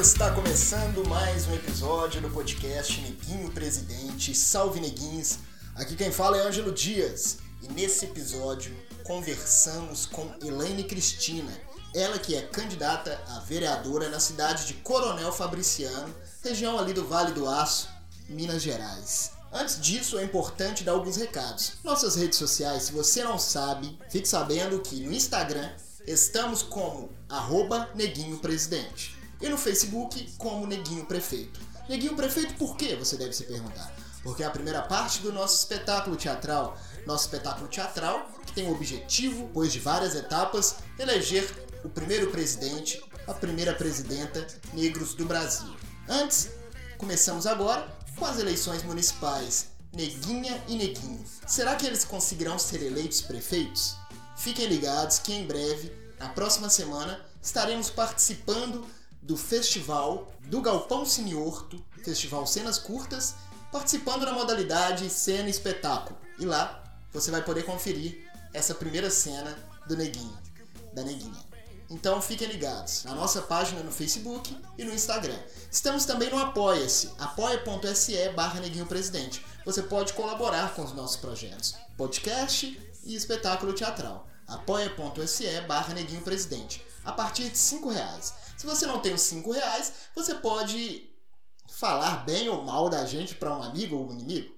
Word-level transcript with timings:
Está 0.00 0.30
começando 0.30 1.06
mais 1.06 1.46
um 1.46 1.54
episódio 1.54 2.22
do 2.22 2.30
podcast 2.30 2.98
Neguinho 3.02 3.50
Presidente. 3.50 4.34
Salve 4.34 4.80
Neguins! 4.80 5.40
Aqui 5.74 5.94
quem 5.94 6.10
fala 6.10 6.38
é 6.38 6.40
Ângelo 6.40 6.72
Dias 6.72 7.36
e 7.60 7.68
nesse 7.68 8.06
episódio 8.06 8.74
conversamos 9.04 10.06
com 10.06 10.26
Elaine 10.42 10.84
Cristina, 10.84 11.52
ela 11.94 12.18
que 12.18 12.34
é 12.34 12.40
candidata 12.40 13.22
a 13.28 13.40
vereadora 13.40 14.08
na 14.08 14.18
cidade 14.18 14.66
de 14.66 14.72
Coronel 14.72 15.30
Fabriciano, 15.32 16.14
região 16.42 16.78
ali 16.78 16.94
do 16.94 17.06
Vale 17.06 17.32
do 17.32 17.46
Aço, 17.46 17.90
Minas 18.26 18.62
Gerais. 18.62 19.32
Antes 19.52 19.78
disso, 19.78 20.18
é 20.18 20.24
importante 20.24 20.82
dar 20.82 20.92
alguns 20.92 21.16
recados. 21.16 21.74
Nossas 21.84 22.16
redes 22.16 22.38
sociais, 22.38 22.84
se 22.84 22.92
você 22.92 23.22
não 23.22 23.38
sabe, 23.38 23.98
fique 24.08 24.26
sabendo 24.26 24.80
que 24.80 24.98
no 25.00 25.12
Instagram 25.12 25.70
estamos 26.06 26.62
como 26.62 27.10
arroba 27.28 27.90
Neguinho 27.94 28.38
Presidente 28.38 29.19
e 29.40 29.48
no 29.48 29.56
Facebook 29.56 30.32
como 30.38 30.66
Neguinho 30.66 31.06
Prefeito. 31.06 31.60
Neguinho 31.88 32.14
Prefeito 32.14 32.54
por 32.54 32.76
quê? 32.76 32.96
Você 32.96 33.16
deve 33.16 33.32
se 33.32 33.44
perguntar. 33.44 33.92
Porque 34.22 34.42
é 34.42 34.46
a 34.46 34.50
primeira 34.50 34.82
parte 34.82 35.20
do 35.20 35.32
nosso 35.32 35.56
espetáculo 35.56 36.16
teatral. 36.16 36.76
Nosso 37.06 37.24
espetáculo 37.24 37.68
teatral 37.68 38.30
que 38.46 38.52
tem 38.52 38.68
o 38.68 38.72
objetivo, 38.72 39.46
depois 39.46 39.72
de 39.72 39.78
várias 39.78 40.14
etapas, 40.14 40.76
eleger 40.98 41.48
o 41.84 41.88
primeiro 41.88 42.30
presidente, 42.30 43.02
a 43.26 43.32
primeira 43.32 43.74
presidenta 43.74 44.46
negros 44.72 45.14
do 45.14 45.24
Brasil. 45.24 45.74
Antes, 46.08 46.50
começamos 46.98 47.46
agora 47.46 47.88
com 48.16 48.24
as 48.24 48.38
eleições 48.38 48.82
municipais. 48.82 49.68
Neguinha 49.92 50.62
e 50.68 50.76
Neguinho. 50.76 51.24
Será 51.46 51.74
que 51.74 51.86
eles 51.86 52.04
conseguirão 52.04 52.58
ser 52.58 52.82
eleitos 52.82 53.22
prefeitos? 53.22 53.96
Fiquem 54.36 54.66
ligados 54.66 55.18
que 55.18 55.32
em 55.32 55.46
breve, 55.46 55.92
na 56.18 56.28
próxima 56.28 56.68
semana, 56.68 57.20
estaremos 57.42 57.90
participando 57.90 58.86
do 59.22 59.36
festival 59.36 60.32
do 60.46 60.60
Galpão 60.60 61.04
Siniorto, 61.04 61.82
Festival 62.04 62.46
Cenas 62.46 62.78
Curtas, 62.78 63.34
participando 63.70 64.24
da 64.24 64.32
modalidade 64.32 65.08
Cena 65.10 65.48
Espetáculo. 65.48 66.18
E 66.38 66.44
lá 66.44 66.82
você 67.12 67.30
vai 67.30 67.42
poder 67.42 67.64
conferir 67.64 68.28
essa 68.52 68.74
primeira 68.74 69.10
cena 69.10 69.56
do 69.86 69.96
Neguinho, 69.96 70.36
da 70.92 71.02
Neguinha. 71.02 71.50
Então 71.88 72.22
fiquem 72.22 72.46
ligados 72.46 73.02
na 73.02 73.14
nossa 73.14 73.42
página 73.42 73.82
no 73.82 73.90
Facebook 73.90 74.56
e 74.78 74.84
no 74.84 74.94
Instagram. 74.94 75.38
Estamos 75.70 76.04
também 76.04 76.30
no 76.30 76.38
Apoia-se, 76.38 77.10
apoia.se 77.18 78.28
barra 78.30 78.60
Neguinho 78.60 78.86
Presidente. 78.86 79.44
Você 79.64 79.82
pode 79.82 80.12
colaborar 80.12 80.72
com 80.74 80.84
os 80.84 80.92
nossos 80.94 81.16
projetos, 81.16 81.74
podcast 81.96 82.80
e 83.04 83.14
espetáculo 83.14 83.72
teatral. 83.72 84.28
apoia.se 84.46 85.60
barra 85.62 85.92
Neguinho 85.92 86.22
Presidente, 86.22 86.84
a 87.04 87.12
partir 87.12 87.48
de 87.48 87.58
5 87.58 87.88
reais. 87.88 88.34
Se 88.56 88.66
você 88.66 88.86
não 88.86 89.00
tem 89.00 89.14
os 89.14 89.22
5 89.22 89.50
reais, 89.52 89.92
você 90.14 90.34
pode 90.34 91.10
falar 91.68 92.24
bem 92.24 92.48
ou 92.48 92.62
mal 92.62 92.90
da 92.90 93.06
gente 93.06 93.34
para 93.34 93.56
um 93.56 93.62
amigo 93.62 93.96
ou 93.96 94.08
um 94.08 94.12
inimigo. 94.12 94.54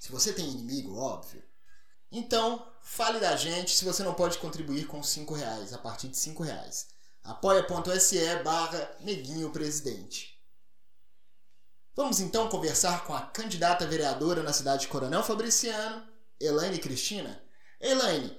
Se 0.00 0.10
você 0.10 0.32
tem 0.32 0.48
inimigo, 0.48 0.96
óbvio. 0.96 1.42
Então, 2.10 2.66
fale 2.82 3.18
da 3.18 3.36
gente 3.36 3.74
se 3.74 3.84
você 3.84 4.02
não 4.02 4.14
pode 4.14 4.38
contribuir 4.38 4.86
com 4.86 5.02
5 5.02 5.34
reais, 5.34 5.72
a 5.72 5.78
partir 5.78 6.08
de 6.08 6.16
5 6.16 6.42
reais. 6.42 6.88
apoia.se 7.22 8.36
barra 8.44 8.96
Neguinho 9.00 9.50
Presidente. 9.50 10.34
Vamos 11.96 12.20
então 12.20 12.48
conversar 12.48 13.04
com 13.04 13.14
a 13.14 13.22
candidata 13.22 13.86
vereadora 13.86 14.42
na 14.42 14.52
cidade 14.52 14.82
de 14.82 14.88
Coronel 14.88 15.22
Fabriciano, 15.22 16.06
Elaine 16.40 16.78
Cristina. 16.78 17.42
Elaine, 17.80 18.36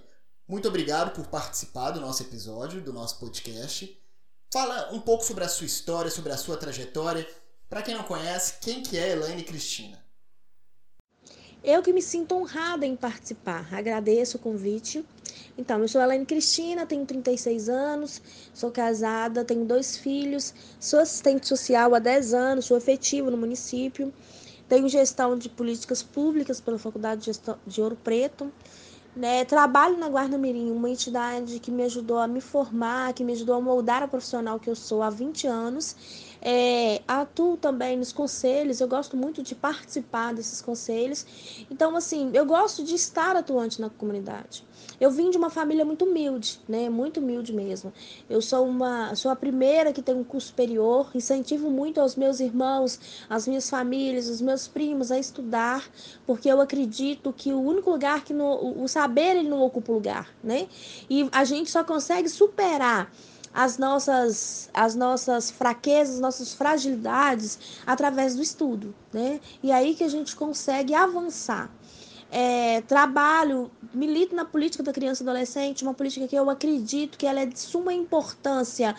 muito 0.48 0.68
obrigado 0.68 1.14
por 1.14 1.26
participar 1.28 1.92
do 1.92 2.00
nosso 2.00 2.22
episódio, 2.24 2.82
do 2.82 2.94
nosso 2.94 3.20
podcast. 3.20 4.00
Fala 4.54 4.94
um 4.94 5.00
pouco 5.00 5.24
sobre 5.24 5.44
a 5.44 5.50
sua 5.50 5.66
história, 5.66 6.12
sobre 6.12 6.32
a 6.32 6.38
sua 6.38 6.56
trajetória. 6.56 7.28
Para 7.68 7.82
quem 7.82 7.96
não 7.96 8.04
conhece, 8.04 8.56
quem 8.62 8.84
que 8.84 8.98
é 8.98 9.12
Elaine 9.12 9.44
Cristina? 9.44 10.06
Eu 11.64 11.82
que 11.82 11.92
me 11.92 12.02
sinto 12.02 12.36
honrada 12.36 12.86
em 12.86 12.96
participar. 12.96 13.68
Agradeço 13.74 14.38
o 14.38 14.40
convite. 14.40 15.04
Então, 15.58 15.82
eu 15.82 15.88
sou 15.88 16.00
Elaine 16.00 16.26
Cristina, 16.26 16.86
tenho 16.86 17.06
36 17.08 17.68
anos, 17.68 18.22
sou 18.54 18.70
casada, 18.70 19.44
tenho 19.44 19.66
dois 19.66 19.98
filhos, 19.98 20.54
sou 20.80 21.00
assistente 21.00 21.48
social 21.48 21.96
há 21.96 22.00
10 22.00 22.34
anos, 22.36 22.66
sou 22.66 22.78
efetivo 22.78 23.32
no 23.32 23.38
município, 23.38 24.14
tenho 24.70 24.88
gestão 24.88 25.36
de 25.36 25.50
políticas 25.50 26.04
públicas 26.04 26.62
pela 26.62 26.78
Faculdade 26.78 27.32
de 27.66 27.82
Ouro 27.82 27.96
Preto. 27.96 28.54
Né, 29.16 29.46
trabalho 29.46 29.98
na 29.98 30.10
Guarda 30.10 30.38
Mirim, 30.38 30.72
uma 30.72 30.90
entidade 30.90 31.58
que 31.62 31.72
me 31.72 31.84
ajudou 31.84 32.20
a 32.20 32.28
me 32.28 32.42
formar, 32.42 33.14
que 33.14 33.24
me 33.24 33.32
ajudou 33.32 33.56
a 33.56 33.62
moldar 33.62 34.04
a 34.04 34.10
profissional 34.10 34.60
que 34.60 34.70
eu 34.70 34.76
sou 34.76 35.02
há 35.02 35.10
20 35.10 35.48
anos 35.48 35.96
é, 36.48 37.02
atuo 37.08 37.58
também 37.58 37.98
nos 37.98 38.14
conselhos, 38.14 38.80
eu 38.80 38.88
gosto 38.88 39.18
muito 39.18 39.42
de 39.42 39.56
participar 39.56 40.32
desses 40.32 40.62
conselhos. 40.62 41.26
Então, 41.72 41.96
assim, 41.96 42.30
eu 42.36 42.46
gosto 42.46 42.84
de 42.84 42.94
estar 42.94 43.36
atuante 43.36 43.82
na 43.82 43.90
comunidade. 43.90 44.64
Eu 45.00 45.12
vim 45.12 45.30
de 45.30 45.38
uma 45.38 45.50
família 45.50 45.84
muito 45.84 46.06
humilde, 46.06 46.60
né? 46.68 46.90
Muito 46.90 47.20
humilde 47.20 47.54
mesmo. 47.54 47.94
Eu 48.30 48.42
sou 48.42 48.66
uma, 48.66 49.16
sou 49.16 49.32
a 49.32 49.36
primeira 49.36 49.92
que 49.92 50.02
tem 50.02 50.16
um 50.16 50.24
curso 50.24 50.48
superior, 50.48 51.10
incentivo 51.14 51.70
muito 51.70 52.00
aos 52.00 52.16
meus 52.16 52.40
irmãos, 52.40 53.00
as 53.30 53.48
minhas 53.48 53.70
famílias, 53.70 54.30
os 54.30 54.42
meus 54.42 54.68
primos 54.68 55.12
a 55.12 55.20
estudar, 55.20 55.84
porque 56.26 56.50
eu 56.50 56.62
acredito 56.62 57.34
que 57.34 57.52
o 57.54 57.62
único 57.62 57.90
lugar 57.90 58.24
que 58.24 58.34
no, 58.34 58.84
o 58.84 58.88
saber 58.88 59.38
ele 59.38 59.50
não 59.50 59.62
ocupa 59.62 59.92
lugar, 59.92 60.30
né? 60.44 60.68
E 61.10 61.28
a 61.32 61.44
gente 61.44 61.70
só 61.70 61.84
consegue 61.84 62.30
superar 62.30 63.12
as 63.56 63.78
nossas, 63.78 64.70
as 64.74 64.96
nossas 64.96 65.50
fraquezas, 65.50 66.20
nossas 66.20 66.54
fragilidades 66.54 67.80
através 67.88 68.36
do 68.36 68.42
estudo, 68.42 68.94
né? 69.14 69.40
E 69.64 69.72
aí 69.72 69.96
que 69.96 70.04
a 70.04 70.10
gente 70.10 70.36
consegue 70.36 70.94
avançar. 70.94 71.72
É, 72.38 72.82
trabalho, 72.82 73.72
milito 73.94 74.36
na 74.36 74.44
política 74.44 74.84
da 74.84 74.92
criança 74.92 75.24
e 75.24 75.26
adolescente, 75.26 75.84
uma 75.84 75.94
política 75.94 76.28
que 76.28 76.36
eu 76.36 76.50
acredito 76.50 77.18
que 77.18 77.26
ela 77.26 77.40
é 77.40 77.46
de 77.46 77.58
suma 77.58 77.94
importância, 77.94 78.94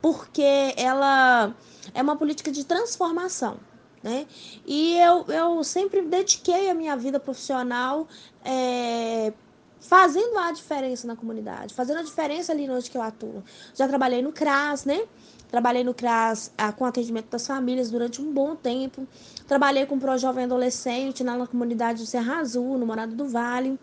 porque 0.00 0.72
ela 0.74 1.54
é 1.92 2.00
uma 2.00 2.16
política 2.16 2.50
de 2.50 2.64
transformação. 2.64 3.58
Né? 4.02 4.26
E 4.66 4.96
eu, 5.00 5.26
eu 5.26 5.62
sempre 5.64 6.00
dediquei 6.00 6.70
a 6.70 6.74
minha 6.74 6.96
vida 6.96 7.20
profissional 7.20 8.08
é, 8.42 9.34
fazendo 9.80 10.38
a 10.38 10.50
diferença 10.52 11.06
na 11.06 11.14
comunidade, 11.14 11.74
fazendo 11.74 11.98
a 11.98 12.02
diferença 12.02 12.52
ali 12.52 12.70
onde 12.70 12.90
que 12.90 12.96
eu 12.96 13.02
atuo. 13.02 13.44
Já 13.74 13.86
trabalhei 13.86 14.22
no 14.22 14.32
CRAS, 14.32 14.86
né? 14.86 15.06
Trabalhei 15.48 15.82
no 15.82 15.94
CRAS 15.94 16.52
ah, 16.56 16.72
com 16.72 16.84
atendimento 16.84 17.30
das 17.30 17.46
famílias 17.46 17.90
durante 17.90 18.20
um 18.20 18.32
bom 18.32 18.54
tempo. 18.54 19.06
Trabalhei 19.46 19.86
com 19.86 19.98
Pro 19.98 20.16
Jovem 20.18 20.44
Adolescente 20.44 21.24
na, 21.24 21.46
comunidade 21.46 22.00
do 22.00 22.06
Serra 22.06 22.38
Azul, 22.38 22.76
no 22.78 22.86
Morado 22.86 23.14
do 23.14 23.26
Vale. 23.26 23.78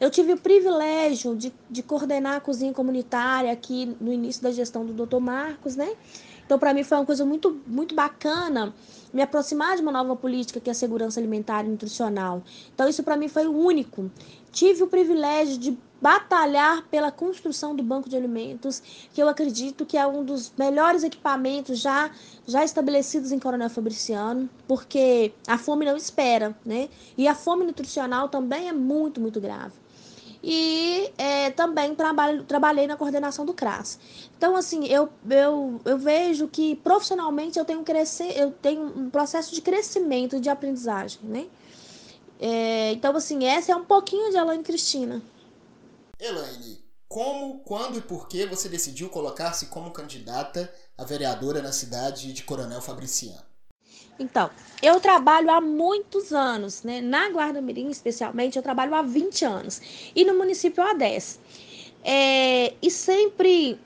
Eu 0.00 0.10
tive 0.10 0.32
o 0.32 0.36
privilégio 0.38 1.36
de, 1.36 1.52
de 1.70 1.82
coordenar 1.82 2.36
a 2.36 2.40
cozinha 2.40 2.72
comunitária 2.72 3.52
aqui 3.52 3.96
no 4.00 4.12
início 4.12 4.42
da 4.42 4.50
gestão 4.50 4.84
do 4.84 5.06
Dr. 5.06 5.18
Marcos, 5.18 5.76
né? 5.76 5.94
Então, 6.44 6.58
para 6.58 6.74
mim, 6.74 6.82
foi 6.82 6.98
uma 6.98 7.06
coisa 7.06 7.24
muito, 7.24 7.60
muito 7.66 7.94
bacana 7.94 8.74
me 9.12 9.22
aproximar 9.22 9.76
de 9.76 9.82
uma 9.82 9.92
nova 9.92 10.16
política 10.16 10.58
que 10.58 10.68
é 10.68 10.72
a 10.72 10.74
segurança 10.74 11.20
alimentar 11.20 11.64
e 11.64 11.68
nutricional. 11.68 12.42
Então, 12.74 12.88
isso 12.88 13.02
para 13.02 13.16
mim 13.16 13.28
foi 13.28 13.46
o 13.46 13.56
único 13.56 14.10
tive 14.52 14.82
o 14.82 14.86
privilégio 14.86 15.58
de 15.58 15.76
batalhar 16.02 16.82
pela 16.90 17.12
construção 17.12 17.76
do 17.76 17.82
banco 17.82 18.08
de 18.08 18.16
alimentos, 18.16 18.82
que 19.14 19.22
eu 19.22 19.28
acredito 19.28 19.86
que 19.86 19.96
é 19.96 20.04
um 20.04 20.24
dos 20.24 20.52
melhores 20.58 21.04
equipamentos 21.04 21.78
já 21.78 22.10
já 22.44 22.64
estabelecidos 22.64 23.30
em 23.30 23.38
Coronel 23.38 23.70
Fabriciano, 23.70 24.50
porque 24.66 25.32
a 25.46 25.56
fome 25.56 25.84
não 25.84 25.96
espera, 25.96 26.56
né? 26.66 26.88
E 27.16 27.28
a 27.28 27.36
fome 27.36 27.64
nutricional 27.64 28.28
também 28.28 28.68
é 28.68 28.72
muito, 28.72 29.20
muito 29.20 29.40
grave. 29.40 29.74
E 30.42 31.12
é, 31.16 31.50
também 31.52 31.94
trabalho, 31.94 32.42
trabalhei 32.42 32.88
na 32.88 32.96
coordenação 32.96 33.46
do 33.46 33.54
CRAS. 33.54 33.96
Então, 34.36 34.56
assim, 34.56 34.86
eu, 34.86 35.08
eu, 35.30 35.80
eu 35.84 35.96
vejo 35.96 36.48
que 36.48 36.74
profissionalmente 36.76 37.60
eu 37.60 37.64
tenho, 37.64 37.84
crescer, 37.84 38.36
eu 38.36 38.50
tenho 38.50 38.82
um 38.82 39.08
processo 39.08 39.54
de 39.54 39.62
crescimento 39.62 40.40
de 40.40 40.50
aprendizagem, 40.50 41.20
né? 41.22 41.46
É, 42.40 42.90
então, 42.90 43.14
assim, 43.14 43.44
essa 43.44 43.70
é 43.70 43.76
um 43.76 43.84
pouquinho 43.84 44.32
de 44.32 44.36
Elaine 44.36 44.64
Cristina. 44.64 45.22
Elaine, 46.22 46.78
como, 47.08 47.58
quando 47.64 47.98
e 47.98 48.00
por 48.00 48.28
que 48.28 48.46
você 48.46 48.68
decidiu 48.68 49.08
colocar-se 49.08 49.66
como 49.66 49.90
candidata 49.90 50.72
a 50.96 51.04
vereadora 51.04 51.60
na 51.60 51.72
cidade 51.72 52.32
de 52.32 52.44
Coronel 52.44 52.80
Fabriciano? 52.80 53.42
Então, 54.20 54.48
eu 54.80 55.00
trabalho 55.00 55.50
há 55.50 55.60
muitos 55.60 56.32
anos, 56.32 56.84
né? 56.84 57.00
Na 57.00 57.28
Guarda 57.28 57.60
Mirim, 57.60 57.90
especialmente, 57.90 58.56
eu 58.56 58.62
trabalho 58.62 58.94
há 58.94 59.02
20 59.02 59.44
anos. 59.44 59.82
E 60.14 60.24
no 60.24 60.38
município 60.38 60.80
há 60.80 60.94
10. 60.94 61.40
É, 62.04 62.74
e 62.80 62.88
sempre 62.88 63.80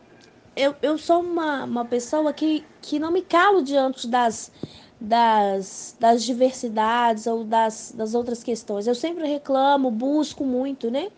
eu, 0.54 0.76
eu 0.82 0.98
sou 0.98 1.22
uma, 1.22 1.64
uma 1.64 1.84
pessoa 1.86 2.34
que, 2.34 2.62
que 2.82 2.98
não 2.98 3.10
me 3.10 3.22
calo 3.22 3.62
diante 3.62 4.06
das, 4.06 4.52
das, 5.00 5.96
das 5.98 6.22
diversidades 6.22 7.26
ou 7.26 7.44
das, 7.44 7.92
das 7.96 8.14
outras 8.14 8.42
questões. 8.42 8.86
Eu 8.86 8.94
sempre 8.94 9.26
reclamo, 9.26 9.90
busco 9.90 10.44
muito, 10.44 10.90
né? 10.90 11.10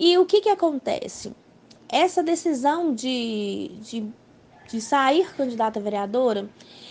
E 0.00 0.18
o 0.18 0.26
que, 0.26 0.40
que 0.40 0.48
acontece? 0.48 1.32
Essa 1.88 2.22
decisão 2.22 2.92
de, 2.92 3.70
de 3.82 4.12
de 4.70 4.80
sair 4.80 5.34
candidata 5.34 5.80
a 5.80 5.82
vereadora 5.82 6.48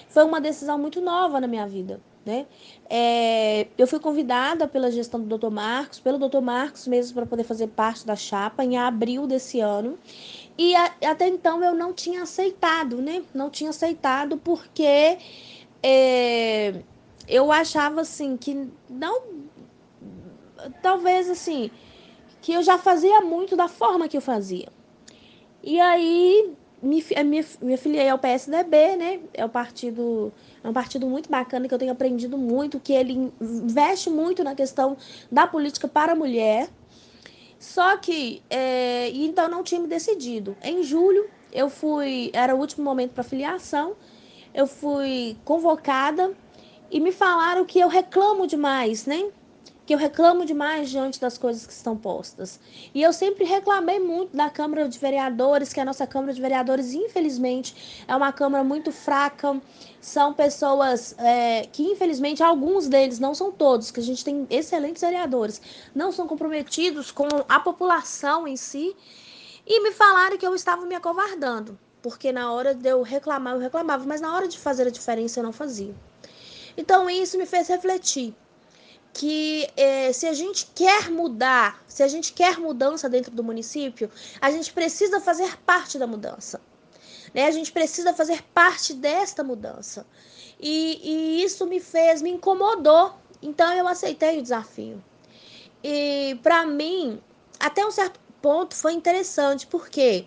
foi 0.09 0.23
uma 0.23 0.41
decisão 0.41 0.77
muito 0.77 0.99
nova 1.01 1.39
na 1.39 1.47
minha 1.47 1.67
vida. 1.67 2.01
Né? 2.25 2.45
É, 2.89 3.67
eu 3.77 3.87
fui 3.87 3.99
convidada 3.99 4.67
pela 4.67 4.91
gestão 4.91 5.23
do 5.23 5.37
Dr. 5.37 5.49
Marcos, 5.49 5.99
pelo 5.99 6.17
Dr. 6.17 6.41
Marcos 6.41 6.85
mesmo, 6.85 7.15
para 7.15 7.25
poder 7.25 7.43
fazer 7.43 7.67
parte 7.67 8.05
da 8.05 8.15
chapa 8.15 8.63
em 8.63 8.77
abril 8.77 9.25
desse 9.25 9.61
ano. 9.61 9.97
E 10.57 10.75
a, 10.75 10.91
até 11.05 11.27
então 11.27 11.63
eu 11.63 11.73
não 11.73 11.93
tinha 11.93 12.23
aceitado, 12.23 12.97
né? 13.01 13.23
Não 13.33 13.49
tinha 13.49 13.69
aceitado 13.69 14.37
porque 14.37 15.17
é, 15.81 16.83
eu 17.27 17.51
achava 17.51 18.01
assim 18.01 18.35
que 18.35 18.67
não. 18.89 19.23
Talvez 20.83 21.29
assim, 21.29 21.71
que 22.41 22.53
eu 22.53 22.63
já 22.63 22.77
fazia 22.77 23.21
muito 23.21 23.55
da 23.55 23.67
forma 23.67 24.07
que 24.07 24.17
eu 24.17 24.21
fazia. 24.21 24.67
E 25.61 25.79
aí 25.79 26.53
me, 26.81 27.03
me, 27.25 27.45
me 27.61 27.77
filiei 27.77 28.09
ao 28.09 28.17
PSDB, 28.17 28.95
né? 28.95 29.19
É 29.33 29.43
o 29.43 29.49
partido. 29.49 30.31
É 30.63 30.69
um 30.69 30.73
partido 30.73 31.07
muito 31.07 31.29
bacana 31.29 31.67
que 31.67 31.73
eu 31.73 31.79
tenho 31.79 31.91
aprendido 31.91 32.37
muito, 32.37 32.79
que 32.79 32.93
ele 32.93 33.31
investe 33.41 34.09
muito 34.09 34.43
na 34.43 34.55
questão 34.55 34.97
da 35.31 35.45
política 35.45 35.87
para 35.87 36.13
a 36.13 36.15
mulher. 36.15 36.69
Só 37.59 37.97
que, 37.97 38.41
é, 38.49 39.09
então 39.09 39.49
não 39.49 39.63
tinha 39.63 39.81
me 39.81 39.87
decidido. 39.87 40.55
Em 40.63 40.81
julho, 40.81 41.29
eu 41.51 41.69
fui, 41.69 42.29
era 42.33 42.55
o 42.55 42.59
último 42.59 42.85
momento 42.85 43.11
para 43.11 43.23
filiação, 43.23 43.95
eu 44.53 44.65
fui 44.65 45.35
convocada 45.43 46.33
e 46.89 46.99
me 47.01 47.11
falaram 47.11 47.65
que 47.65 47.79
eu 47.79 47.89
reclamo 47.89 48.47
demais, 48.47 49.05
né? 49.05 49.29
Que 49.89 49.93
eu 49.95 49.97
reclamo 49.97 50.45
demais 50.45 50.87
diante 50.87 51.19
das 51.19 51.35
coisas 51.35 51.65
que 51.65 51.73
estão 51.73 51.97
postas. 51.97 52.59
E 52.93 53.01
eu 53.01 53.11
sempre 53.11 53.43
reclamei 53.43 53.99
muito 53.99 54.37
da 54.37 54.47
Câmara 54.47 54.87
de 54.87 54.99
Vereadores, 54.99 55.73
que 55.73 55.79
a 55.79 55.83
nossa 55.83 56.05
Câmara 56.05 56.31
de 56.31 56.39
Vereadores, 56.39 56.93
infelizmente, 56.93 58.03
é 58.07 58.15
uma 58.15 58.31
Câmara 58.31 58.63
muito 58.63 58.91
fraca. 58.91 59.59
São 59.99 60.31
pessoas 60.31 61.15
é, 61.17 61.65
que, 61.71 61.81
infelizmente, 61.81 62.43
alguns 62.43 62.87
deles, 62.87 63.17
não 63.17 63.33
são 63.33 63.51
todos, 63.51 63.89
que 63.89 63.99
a 63.99 64.03
gente 64.03 64.23
tem 64.23 64.45
excelentes 64.51 65.01
vereadores, 65.01 65.59
não 65.95 66.11
são 66.11 66.27
comprometidos 66.27 67.09
com 67.09 67.27
a 67.49 67.59
população 67.59 68.47
em 68.47 68.55
si. 68.55 68.95
E 69.65 69.81
me 69.81 69.91
falaram 69.91 70.37
que 70.37 70.45
eu 70.45 70.53
estava 70.53 70.85
me 70.85 70.93
acovardando, 70.93 71.79
porque 71.99 72.31
na 72.31 72.53
hora 72.53 72.75
de 72.75 72.87
eu 72.87 73.01
reclamar, 73.01 73.55
eu 73.55 73.59
reclamava, 73.59 74.05
mas 74.05 74.21
na 74.21 74.35
hora 74.35 74.47
de 74.47 74.59
fazer 74.59 74.85
a 74.85 74.91
diferença, 74.91 75.39
eu 75.39 75.43
não 75.43 75.51
fazia. 75.51 75.95
Então, 76.77 77.09
isso 77.09 77.39
me 77.39 77.47
fez 77.47 77.67
refletir 77.67 78.35
que 79.13 79.67
é, 79.75 80.13
se 80.13 80.27
a 80.27 80.33
gente 80.33 80.67
quer 80.73 81.09
mudar, 81.09 81.83
se 81.87 82.03
a 82.03 82.07
gente 82.07 82.33
quer 82.33 82.57
mudança 82.57 83.09
dentro 83.09 83.31
do 83.31 83.43
município, 83.43 84.09
a 84.39 84.51
gente 84.51 84.71
precisa 84.71 85.19
fazer 85.19 85.57
parte 85.61 85.97
da 85.97 86.07
mudança. 86.07 86.61
Né? 87.33 87.45
A 87.45 87.51
gente 87.51 87.71
precisa 87.71 88.13
fazer 88.13 88.43
parte 88.53 88.93
desta 88.93 89.43
mudança. 89.43 90.05
E, 90.59 90.99
e 91.03 91.43
isso 91.43 91.65
me 91.65 91.79
fez, 91.79 92.21
me 92.21 92.29
incomodou. 92.29 93.13
Então 93.41 93.71
eu 93.73 93.87
aceitei 93.87 94.39
o 94.39 94.41
desafio. 94.41 95.03
E 95.83 96.37
para 96.43 96.65
mim, 96.65 97.21
até 97.59 97.85
um 97.85 97.91
certo 97.91 98.19
ponto, 98.41 98.75
foi 98.75 98.93
interessante, 98.93 99.67
porque 99.67 100.25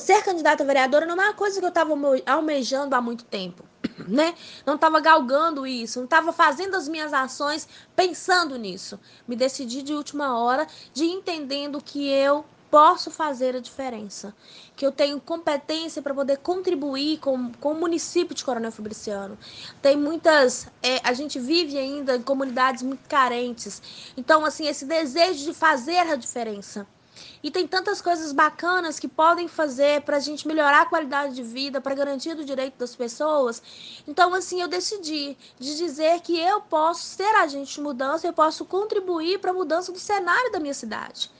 ser 0.00 0.22
candidata 0.22 0.62
a 0.62 0.66
vereadora 0.66 1.06
não 1.06 1.14
é 1.20 1.26
uma 1.26 1.34
coisa 1.34 1.58
que 1.58 1.64
eu 1.64 1.70
estava 1.70 1.94
almejando 2.26 2.94
há 2.94 3.00
muito 3.00 3.24
tempo 3.24 3.64
né? 4.06 4.34
Não 4.64 4.74
estava 4.74 5.00
galgando 5.00 5.66
isso, 5.66 5.98
não 5.98 6.04
estava 6.04 6.32
fazendo 6.32 6.76
as 6.76 6.88
minhas 6.88 7.12
ações 7.12 7.68
pensando 7.96 8.56
nisso. 8.56 8.98
Me 9.26 9.34
decidi 9.34 9.82
de 9.82 9.94
última 9.94 10.38
hora, 10.38 10.66
de 10.92 11.04
entendendo 11.04 11.80
que 11.82 12.08
eu 12.08 12.44
posso 12.70 13.10
fazer 13.10 13.56
a 13.56 13.60
diferença, 13.60 14.34
que 14.76 14.84
eu 14.84 14.92
tenho 14.92 15.18
competência 15.20 16.02
para 16.02 16.14
poder 16.14 16.38
contribuir 16.38 17.18
com, 17.18 17.50
com 17.54 17.72
o 17.72 17.74
município 17.74 18.34
de 18.34 18.44
Coronel 18.44 18.70
Fabriciano. 18.70 19.38
Tem 19.80 19.96
muitas, 19.96 20.68
é, 20.82 21.00
a 21.02 21.12
gente 21.12 21.38
vive 21.38 21.78
ainda 21.78 22.16
em 22.16 22.22
comunidades 22.22 22.82
muito 22.82 23.08
carentes, 23.08 23.82
então 24.16 24.44
assim 24.44 24.66
esse 24.66 24.84
desejo 24.84 25.44
de 25.44 25.54
fazer 25.54 25.98
a 25.98 26.14
diferença 26.14 26.86
e 27.42 27.50
tem 27.50 27.66
tantas 27.66 28.00
coisas 28.00 28.32
bacanas 28.32 28.98
que 28.98 29.08
podem 29.08 29.48
fazer 29.48 30.02
para 30.02 30.16
a 30.16 30.20
gente 30.20 30.46
melhorar 30.46 30.82
a 30.82 30.86
qualidade 30.86 31.34
de 31.34 31.42
vida, 31.42 31.80
para 31.80 31.94
garantir 31.94 32.36
o 32.36 32.44
direito 32.44 32.76
das 32.78 32.94
pessoas. 32.94 33.62
Então, 34.06 34.34
assim, 34.34 34.60
eu 34.60 34.68
decidi 34.68 35.36
de 35.58 35.76
dizer 35.76 36.20
que 36.20 36.38
eu 36.38 36.60
posso 36.60 37.02
ser 37.02 37.34
agente 37.36 37.74
de 37.74 37.80
mudança, 37.80 38.26
eu 38.26 38.32
posso 38.32 38.64
contribuir 38.64 39.38
para 39.38 39.50
a 39.50 39.54
mudança 39.54 39.92
do 39.92 39.98
cenário 39.98 40.50
da 40.52 40.60
minha 40.60 40.74
cidade. 40.74 41.30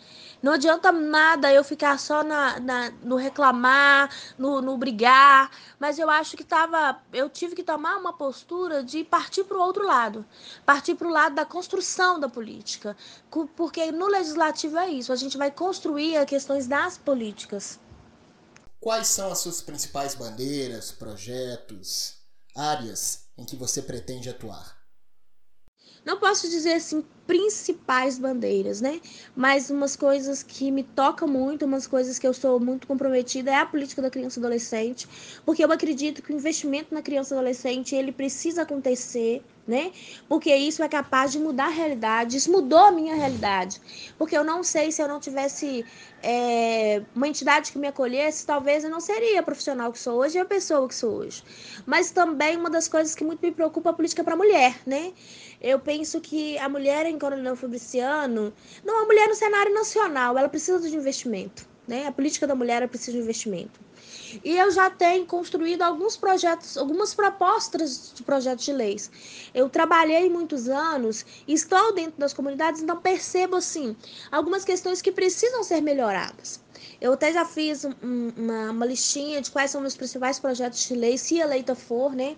Não 0.40 0.52
adianta 0.52 0.92
nada 0.92 1.52
eu 1.52 1.64
ficar 1.64 1.98
só 1.98 2.22
na, 2.22 2.60
na 2.60 2.90
no 3.02 3.16
reclamar, 3.16 4.08
no, 4.38 4.62
no 4.62 4.78
brigar, 4.78 5.50
mas 5.80 5.98
eu 5.98 6.08
acho 6.08 6.36
que 6.36 6.44
tava, 6.44 7.00
eu 7.12 7.28
tive 7.28 7.56
que 7.56 7.64
tomar 7.64 7.96
uma 7.96 8.12
postura 8.12 8.84
de 8.84 9.02
partir 9.02 9.42
para 9.44 9.58
o 9.58 9.60
outro 9.60 9.84
lado, 9.84 10.24
partir 10.64 10.94
para 10.94 11.08
o 11.08 11.10
lado 11.10 11.34
da 11.34 11.44
construção 11.44 12.20
da 12.20 12.28
política, 12.28 12.96
porque 13.56 13.90
no 13.90 14.06
legislativo 14.06 14.78
é 14.78 14.88
isso, 14.88 15.12
a 15.12 15.16
gente 15.16 15.36
vai 15.36 15.50
construir 15.50 16.16
as 16.16 16.26
questões 16.26 16.68
das 16.68 16.96
políticas. 16.96 17.80
Quais 18.80 19.08
são 19.08 19.32
as 19.32 19.40
suas 19.40 19.60
principais 19.60 20.14
bandeiras, 20.14 20.92
projetos, 20.92 22.14
áreas 22.54 23.24
em 23.36 23.44
que 23.44 23.56
você 23.56 23.82
pretende 23.82 24.30
atuar? 24.30 24.78
Não 26.04 26.16
posso 26.18 26.48
dizer 26.48 26.74
assim 26.74 27.04
principais 27.28 28.18
bandeiras, 28.18 28.80
né? 28.80 29.02
Mas 29.36 29.68
umas 29.68 29.94
coisas 29.94 30.42
que 30.42 30.70
me 30.70 30.82
tocam 30.82 31.28
muito, 31.28 31.66
umas 31.66 31.86
coisas 31.86 32.18
que 32.18 32.26
eu 32.26 32.32
sou 32.32 32.58
muito 32.58 32.86
comprometida 32.86 33.50
é 33.50 33.56
a 33.56 33.66
política 33.66 34.00
da 34.00 34.10
criança 34.10 34.40
e 34.40 34.42
adolescente, 34.42 35.06
porque 35.44 35.62
eu 35.62 35.70
acredito 35.70 36.22
que 36.22 36.32
o 36.32 36.36
investimento 36.36 36.94
na 36.94 37.02
criança 37.02 37.34
e 37.34 37.38
adolescente 37.38 37.94
ele 37.94 38.12
precisa 38.12 38.62
acontecer 38.62 39.42
né? 39.68 39.92
Porque 40.26 40.52
isso 40.56 40.82
é 40.82 40.88
capaz 40.88 41.30
de 41.30 41.38
mudar 41.38 41.66
a 41.66 41.68
realidade. 41.68 42.38
Isso 42.38 42.50
mudou 42.50 42.78
a 42.78 42.90
minha 42.90 43.14
realidade. 43.14 43.78
Porque 44.16 44.36
eu 44.36 44.42
não 44.42 44.64
sei 44.64 44.90
se 44.90 45.02
eu 45.02 45.06
não 45.06 45.20
tivesse 45.20 45.84
é, 46.22 47.02
uma 47.14 47.28
entidade 47.28 47.70
que 47.70 47.78
me 47.78 47.86
acolhesse, 47.86 48.46
talvez 48.46 48.82
eu 48.82 48.90
não 48.90 48.98
seria 48.98 49.40
a 49.40 49.42
profissional 49.42 49.92
que 49.92 49.98
sou 49.98 50.20
hoje 50.20 50.38
e 50.38 50.40
a 50.40 50.44
pessoa 50.46 50.88
que 50.88 50.94
sou 50.94 51.18
hoje. 51.18 51.44
Mas 51.84 52.10
também 52.10 52.56
uma 52.56 52.70
das 52.70 52.88
coisas 52.88 53.14
que 53.14 53.22
muito 53.22 53.42
me 53.42 53.52
preocupa 53.52 53.90
é 53.90 53.92
a 53.92 53.94
política 53.94 54.24
para 54.24 54.32
a 54.32 54.36
mulher, 54.36 54.80
né? 54.86 55.12
Eu 55.60 55.78
penso 55.78 56.18
que 56.20 56.56
a 56.58 56.68
mulher 56.68 57.04
em 57.04 57.18
Coronel 57.18 57.54
Fabriciano, 57.54 58.52
não 58.82 59.02
a 59.02 59.04
mulher 59.04 59.28
no 59.28 59.34
cenário 59.34 59.74
nacional, 59.74 60.38
ela 60.38 60.48
precisa 60.48 60.80
de 60.80 60.96
investimento. 60.96 61.68
Né? 61.86 62.06
A 62.06 62.12
política 62.12 62.46
da 62.46 62.54
mulher 62.54 62.86
precisa 62.88 63.12
de 63.12 63.18
investimento. 63.18 63.80
E 64.44 64.56
eu 64.56 64.70
já 64.70 64.90
tenho 64.90 65.26
construído 65.26 65.82
alguns 65.82 66.16
projetos, 66.16 66.76
algumas 66.76 67.14
propostas 67.14 68.12
de 68.14 68.22
projetos 68.22 68.64
de 68.64 68.72
leis. 68.72 69.10
Eu 69.54 69.68
trabalhei 69.68 70.28
muitos 70.28 70.68
anos, 70.68 71.24
estou 71.46 71.94
dentro 71.94 72.18
das 72.18 72.32
comunidades, 72.32 72.82
então 72.82 72.96
percebo 72.96 73.56
assim 73.56 73.96
algumas 74.30 74.64
questões 74.64 75.00
que 75.02 75.12
precisam 75.12 75.62
ser 75.62 75.80
melhoradas. 75.80 76.60
Eu 77.00 77.12
até 77.12 77.32
já 77.32 77.44
fiz 77.44 77.84
um, 77.84 77.92
uma, 78.36 78.70
uma 78.70 78.86
listinha 78.86 79.40
de 79.40 79.50
quais 79.50 79.70
são 79.70 79.80
meus 79.80 79.96
principais 79.96 80.38
projetos 80.38 80.80
de 80.86 80.94
lei, 80.94 81.16
se 81.16 81.38
eleita 81.38 81.74
for, 81.74 82.14
né? 82.14 82.36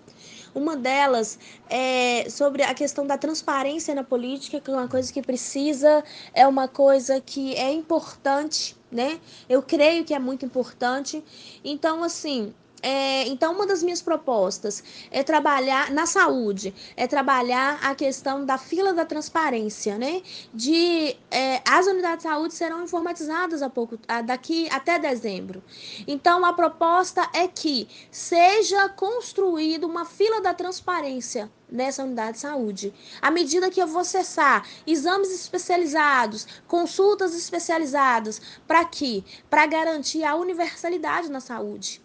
Uma 0.53 0.75
delas 0.75 1.39
é 1.69 2.29
sobre 2.29 2.63
a 2.63 2.73
questão 2.73 3.07
da 3.07 3.17
transparência 3.17 3.95
na 3.95 4.03
política, 4.03 4.59
que 4.59 4.69
é 4.69 4.73
uma 4.73 4.87
coisa 4.87 5.11
que 5.11 5.21
precisa, 5.21 6.03
é 6.33 6.45
uma 6.45 6.67
coisa 6.67 7.21
que 7.21 7.55
é 7.55 7.71
importante, 7.71 8.75
né? 8.91 9.19
Eu 9.47 9.61
creio 9.61 10.03
que 10.03 10.13
é 10.13 10.19
muito 10.19 10.45
importante. 10.45 11.23
Então, 11.63 12.03
assim, 12.03 12.53
é, 12.81 13.27
então, 13.27 13.53
uma 13.53 13.67
das 13.67 13.83
minhas 13.83 14.01
propostas 14.01 14.83
é 15.11 15.21
trabalhar 15.23 15.91
na 15.91 16.05
saúde, 16.05 16.73
é 16.97 17.05
trabalhar 17.05 17.79
a 17.83 17.93
questão 17.93 18.43
da 18.43 18.57
fila 18.57 18.93
da 18.93 19.05
transparência, 19.05 19.97
né? 19.97 20.23
De 20.53 21.15
é, 21.29 21.61
as 21.67 21.85
unidades 21.85 22.17
de 22.17 22.23
saúde 22.23 22.53
serão 22.53 22.83
informatizadas 22.83 23.61
a 23.61 23.69
pouco, 23.69 23.99
a, 24.07 24.21
daqui 24.21 24.67
até 24.71 24.97
dezembro. 24.97 25.63
Então, 26.07 26.43
a 26.43 26.53
proposta 26.53 27.29
é 27.33 27.47
que 27.47 27.87
seja 28.09 28.89
construída 28.89 29.85
uma 29.85 30.03
fila 30.03 30.41
da 30.41 30.53
transparência 30.53 31.51
nessa 31.71 32.03
unidade 32.03 32.33
de 32.33 32.39
saúde. 32.39 32.93
À 33.21 33.29
medida 33.29 33.69
que 33.69 33.81
eu 33.81 33.87
vou 33.87 34.03
cessar 34.03 34.67
exames 34.85 35.31
especializados, 35.31 36.47
consultas 36.67 37.35
especializadas, 37.35 38.41
para 38.67 38.83
quê? 38.85 39.23
Para 39.49 39.67
garantir 39.67 40.23
a 40.23 40.35
universalidade 40.35 41.29
na 41.29 41.39
saúde 41.39 42.01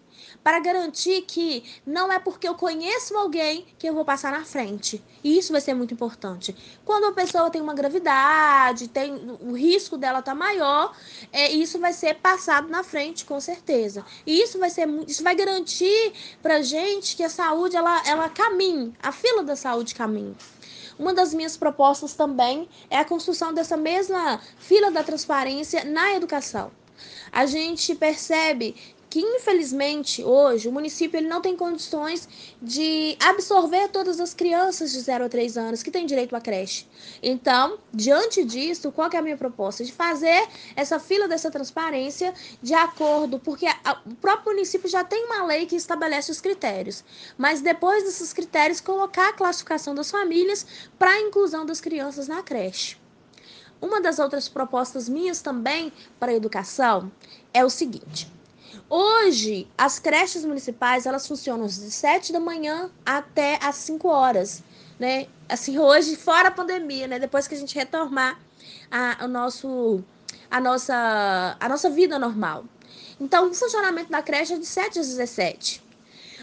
para 0.47 0.61
garantir 0.61 1.23
que 1.23 1.61
não 1.85 2.09
é 2.09 2.19
porque 2.19 2.47
eu 2.47 2.55
conheço 2.55 3.17
alguém 3.17 3.65
que 3.77 3.85
eu 3.85 3.93
vou 3.93 4.05
passar 4.05 4.31
na 4.31 4.45
frente. 4.45 5.03
E 5.21 5.37
isso 5.37 5.51
vai 5.51 5.59
ser 5.59 5.73
muito 5.73 5.93
importante. 5.93 6.55
Quando 6.85 7.03
a 7.03 7.11
pessoa 7.11 7.49
tem 7.49 7.61
uma 7.61 7.73
gravidade, 7.73 8.87
tem 8.87 9.13
o 9.41 9.51
risco 9.51 9.97
dela 9.97 10.21
tá 10.21 10.33
maior, 10.33 10.95
é, 11.33 11.51
isso 11.51 11.77
vai 11.79 11.91
ser 11.91 12.15
passado 12.19 12.69
na 12.69 12.81
frente, 12.81 13.25
com 13.25 13.41
certeza. 13.41 14.05
E 14.25 14.41
isso 14.41 14.57
vai 14.57 14.69
ser 14.69 14.87
isso 15.05 15.21
vai 15.21 15.35
garantir 15.35 16.13
pra 16.41 16.61
gente 16.61 17.17
que 17.17 17.23
a 17.23 17.29
saúde 17.29 17.75
ela 17.75 18.01
ela 18.07 18.29
caminhe, 18.29 18.93
a 19.03 19.11
fila 19.11 19.43
da 19.43 19.57
saúde 19.57 19.93
caminhe. 19.93 20.33
Uma 20.97 21.13
das 21.13 21.33
minhas 21.33 21.57
propostas 21.57 22.13
também 22.13 22.69
é 22.89 22.97
a 22.97 23.03
construção 23.03 23.53
dessa 23.53 23.75
mesma 23.75 24.39
fila 24.57 24.89
da 24.91 25.03
transparência 25.03 25.83
na 25.83 26.13
educação. 26.13 26.71
A 27.31 27.45
gente 27.45 27.93
percebe 27.93 28.75
que 29.17 29.21
infelizmente 29.21 30.23
hoje 30.23 30.69
o 30.69 30.71
município 30.71 31.17
ele 31.17 31.27
não 31.27 31.41
tem 31.41 31.57
condições 31.57 32.29
de 32.61 33.17
absorver 33.19 33.87
todas 33.87 34.19
as 34.19 34.31
crianças 34.31 34.91
de 34.91 34.99
0 34.99 35.25
a 35.25 35.29
3 35.29 35.57
anos 35.57 35.81
que 35.81 35.89
têm 35.89 36.05
direito 36.05 36.35
à 36.35 36.39
creche. 36.39 36.85
Então, 37.23 37.79
diante 37.91 38.45
disso, 38.45 38.91
qual 38.91 39.09
é 39.11 39.17
a 39.17 39.21
minha 39.23 39.35
proposta? 39.35 39.83
De 39.83 39.91
fazer 39.91 40.47
essa 40.75 40.99
fila 40.99 41.27
dessa 41.27 41.49
transparência 41.49 42.31
de 42.61 42.75
acordo, 42.75 43.39
porque 43.39 43.65
a, 43.65 43.99
o 44.05 44.13
próprio 44.17 44.53
município 44.53 44.87
já 44.87 45.03
tem 45.03 45.25
uma 45.25 45.45
lei 45.45 45.65
que 45.65 45.75
estabelece 45.75 46.29
os 46.29 46.39
critérios, 46.39 47.03
mas 47.39 47.59
depois 47.59 48.03
desses 48.03 48.31
critérios 48.31 48.79
colocar 48.79 49.29
a 49.29 49.33
classificação 49.33 49.95
das 49.95 50.11
famílias 50.11 50.63
para 50.99 51.09
a 51.09 51.21
inclusão 51.21 51.65
das 51.65 51.81
crianças 51.81 52.27
na 52.27 52.43
creche. 52.43 52.97
Uma 53.81 53.99
das 53.99 54.19
outras 54.19 54.47
propostas 54.47 55.09
minhas 55.09 55.41
também 55.41 55.91
para 56.19 56.31
a 56.31 56.35
educação 56.35 57.11
é 57.51 57.65
o 57.65 57.69
seguinte: 57.69 58.36
Hoje, 58.89 59.67
as 59.77 59.99
creches 59.99 60.45
municipais, 60.45 61.05
elas 61.05 61.27
funcionam 61.27 61.67
de 61.67 61.73
7 61.73 62.31
da 62.31 62.39
manhã 62.39 62.89
até 63.05 63.59
as 63.61 63.75
5 63.75 64.07
horas, 64.07 64.63
né? 64.97 65.27
Assim, 65.49 65.77
hoje, 65.77 66.15
fora 66.15 66.47
a 66.47 66.51
pandemia, 66.51 67.05
né? 67.05 67.19
Depois 67.19 67.47
que 67.47 67.55
a 67.55 67.57
gente 67.57 67.75
retomar 67.75 68.39
a, 68.89 69.25
o 69.25 69.27
nosso, 69.27 70.01
a, 70.49 70.61
nossa, 70.61 71.57
a 71.59 71.69
nossa 71.69 71.89
vida 71.89 72.17
normal. 72.17 72.63
Então, 73.19 73.49
o 73.49 73.53
funcionamento 73.53 74.09
da 74.09 74.21
creche 74.21 74.53
é 74.53 74.57
de 74.57 74.65
7 74.65 74.99
às 74.99 75.07
17. 75.07 75.83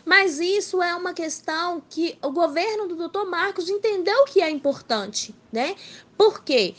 Mas 0.05 0.39
isso 0.39 0.83
é 0.83 0.95
uma 0.95 1.15
questão 1.15 1.83
que 1.89 2.19
o 2.21 2.31
governo 2.31 2.87
do 2.87 3.09
Dr. 3.09 3.25
Marcos 3.25 3.71
entendeu 3.71 4.27
que 4.27 4.43
é 4.43 4.51
importante, 4.51 5.35
né? 5.51 5.75
Porque 6.19 6.75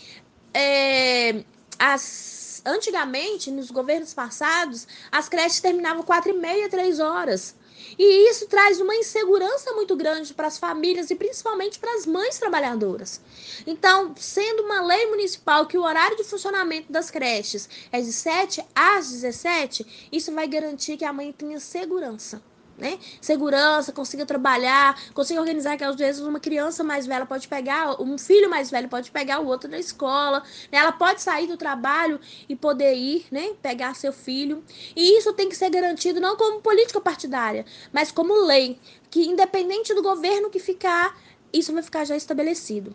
é, 0.53 1.43
as 1.79 2.45
antigamente, 2.65 3.51
nos 3.51 3.69
governos 3.69 4.13
passados, 4.13 4.88
as 5.12 5.29
creches 5.29 5.60
terminavam 5.60 6.03
quatro 6.03 6.31
e 6.31 6.34
meia, 6.34 6.69
três 6.69 7.00
horas. 7.00 7.55
E 7.98 8.29
isso 8.29 8.48
traz 8.48 8.81
uma 8.81 8.95
insegurança 8.95 9.74
muito 9.74 9.95
grande 9.95 10.34
para 10.34 10.48
as 10.48 10.57
famílias 10.57 11.12
e 11.12 11.15
principalmente 11.15 11.77
para 11.77 11.93
as 11.95 12.05
mães 12.05 12.39
trabalhadoras. 12.39 13.22
Então, 13.67 14.13
sendo 14.17 14.63
uma 14.63 14.81
lei 14.81 15.05
municipal 15.07 15.65
que 15.67 15.77
o 15.77 15.84
horário 15.84 16.17
de 16.17 16.24
funcionamento 16.24 16.91
das 16.91 17.12
creches 17.12 17.69
é 17.91 18.01
de 18.01 18.12
7 18.12 18.65
às 18.74 19.12
17, 19.12 20.10
isso 20.12 20.34
vai 20.34 20.48
garantir 20.48 20.98
que 20.98 21.05
a 21.05 21.13
mãe 21.13 21.31
tenha 21.31 21.60
segurança 21.60 22.41
né? 22.77 23.00
Segurança, 23.22 23.91
consiga 23.91 24.25
trabalhar, 24.25 25.00
consiga 25.13 25.39
organizar 25.39 25.77
que 25.77 25.84
às 25.84 25.96
vezes 25.96 26.22
uma 26.22 26.39
criança 26.39 26.84
mais 26.84 27.05
velha 27.05 27.25
pode 27.25 27.48
pegar, 27.48 28.01
um 28.01 28.17
filho 28.17 28.50
mais 28.50 28.70
velho 28.70 28.89
pode 28.89 29.12
pegar 29.12 29.39
o 29.39 29.48
outro 29.48 29.70
na 29.70 29.79
escola, 29.79 30.44
né? 30.72 30.77
Ela 30.77 30.91
pode 30.91 31.22
sair 31.22 31.48
do 31.48 31.58
trabalho 31.58 32.20
e 32.48 32.55
poder 32.55 32.94
ir, 32.96 33.25
né? 33.32 33.53
Pegar 33.62 33.96
seu 33.96 34.12
filho. 34.12 34.63
E 34.96 35.17
isso 35.17 35.32
tem 35.34 35.48
que 35.50 35.55
ser 35.55 35.70
garantido 35.70 36.20
não 36.20 36.36
como 36.36 36.62
política 36.62 37.00
partidária, 37.00 37.65
mas 37.94 38.12
como 38.12 38.46
lei, 38.46 38.79
que 39.10 39.25
independente 39.25 39.94
do 39.94 40.03
governo 40.03 40.50
que 40.50 40.60
ficar, 40.60 41.17
isso 41.53 41.72
vai 41.72 41.82
ficar 41.82 42.03
já 42.03 42.17
estabelecido. 42.17 42.94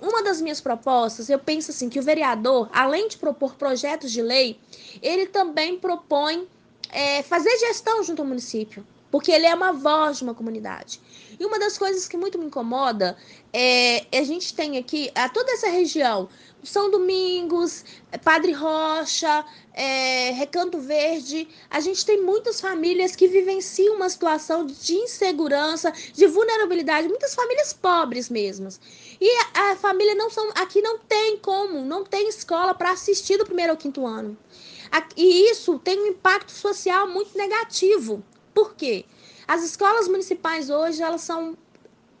Uma 0.00 0.22
das 0.22 0.40
minhas 0.40 0.60
propostas, 0.60 1.30
eu 1.30 1.38
penso 1.38 1.70
assim, 1.70 1.88
que 1.88 2.00
o 2.00 2.02
vereador, 2.02 2.68
além 2.72 3.06
de 3.06 3.16
propor 3.16 3.54
projetos 3.54 4.10
de 4.10 4.20
lei, 4.20 4.58
ele 5.00 5.26
também 5.26 5.78
propõe 5.78 6.48
é, 6.90 7.22
fazer 7.22 7.56
gestão 7.58 8.02
junto 8.02 8.22
ao 8.22 8.26
município 8.26 8.84
porque 9.10 9.32
ele 9.32 9.46
é 9.46 9.54
uma 9.54 9.72
voz 9.72 10.18
de 10.18 10.24
uma 10.24 10.34
comunidade. 10.34 11.00
E 11.38 11.44
uma 11.44 11.58
das 11.58 11.76
coisas 11.76 12.06
que 12.06 12.16
muito 12.16 12.38
me 12.38 12.46
incomoda 12.46 13.16
é 13.52 14.06
a 14.16 14.22
gente 14.22 14.54
tem 14.54 14.78
aqui 14.78 15.10
a 15.14 15.28
toda 15.28 15.50
essa 15.52 15.68
região, 15.68 16.28
São 16.62 16.90
Domingos, 16.90 17.84
Padre 18.22 18.52
Rocha, 18.52 19.44
é, 19.72 20.30
Recanto 20.32 20.78
Verde, 20.78 21.48
a 21.70 21.80
gente 21.80 22.04
tem 22.04 22.22
muitas 22.22 22.60
famílias 22.60 23.16
que 23.16 23.26
vivenciam 23.26 23.96
uma 23.96 24.08
situação 24.08 24.66
de 24.66 24.94
insegurança, 24.94 25.92
de 26.12 26.26
vulnerabilidade, 26.26 27.08
muitas 27.08 27.34
famílias 27.34 27.72
pobres 27.72 28.28
mesmo. 28.28 28.68
E 29.20 29.28
a, 29.54 29.72
a 29.72 29.76
família 29.76 30.14
não 30.14 30.30
são 30.30 30.50
aqui 30.54 30.82
não 30.82 30.98
tem 30.98 31.38
como, 31.38 31.84
não 31.84 32.04
tem 32.04 32.28
escola 32.28 32.74
para 32.74 32.92
assistir 32.92 33.38
do 33.38 33.46
primeiro 33.46 33.72
ao 33.72 33.78
quinto 33.78 34.06
ano. 34.06 34.36
E 35.16 35.50
isso 35.50 35.78
tem 35.78 35.98
um 36.00 36.06
impacto 36.08 36.50
social 36.50 37.08
muito 37.08 37.36
negativo 37.38 38.22
por 38.60 38.74
quê? 38.74 39.06
As 39.48 39.62
escolas 39.62 40.06
municipais 40.06 40.68
hoje, 40.68 41.02
elas 41.02 41.22
são 41.22 41.56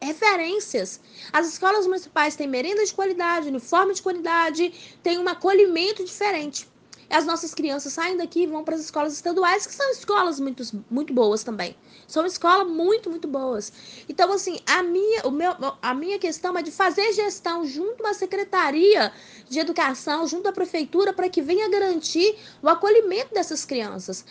referências. 0.00 0.98
As 1.30 1.46
escolas 1.46 1.86
municipais 1.86 2.34
têm 2.34 2.48
merenda 2.48 2.82
de 2.82 2.94
qualidade, 2.94 3.48
uniforme 3.48 3.92
de 3.92 4.00
qualidade, 4.00 4.72
tem 5.02 5.18
um 5.18 5.28
acolhimento 5.28 6.02
diferente. 6.02 6.66
As 7.10 7.26
nossas 7.26 7.52
crianças 7.52 7.92
saem 7.92 8.16
daqui 8.16 8.44
e 8.44 8.46
vão 8.46 8.64
para 8.64 8.76
as 8.76 8.80
escolas 8.82 9.12
estaduais, 9.12 9.66
que 9.66 9.74
são 9.74 9.90
escolas 9.90 10.40
muito, 10.40 10.62
muito 10.88 11.12
boas 11.12 11.42
também. 11.42 11.76
São 12.06 12.24
escolas 12.24 12.68
muito, 12.68 13.10
muito 13.10 13.28
boas. 13.28 13.72
Então, 14.08 14.32
assim, 14.32 14.58
a 14.64 14.82
minha, 14.82 15.26
o 15.26 15.30
meu, 15.30 15.52
a 15.82 15.92
minha 15.92 16.18
questão 16.20 16.56
é 16.56 16.62
de 16.62 16.70
fazer 16.70 17.12
gestão 17.12 17.66
junto 17.66 18.06
à 18.06 18.14
Secretaria 18.14 19.12
de 19.48 19.58
Educação, 19.58 20.26
junto 20.26 20.48
à 20.48 20.52
Prefeitura, 20.52 21.12
para 21.12 21.28
que 21.28 21.42
venha 21.42 21.68
garantir 21.68 22.38
o 22.62 22.68
acolhimento 22.68 23.34
dessas 23.34 23.64
crianças 23.64 24.24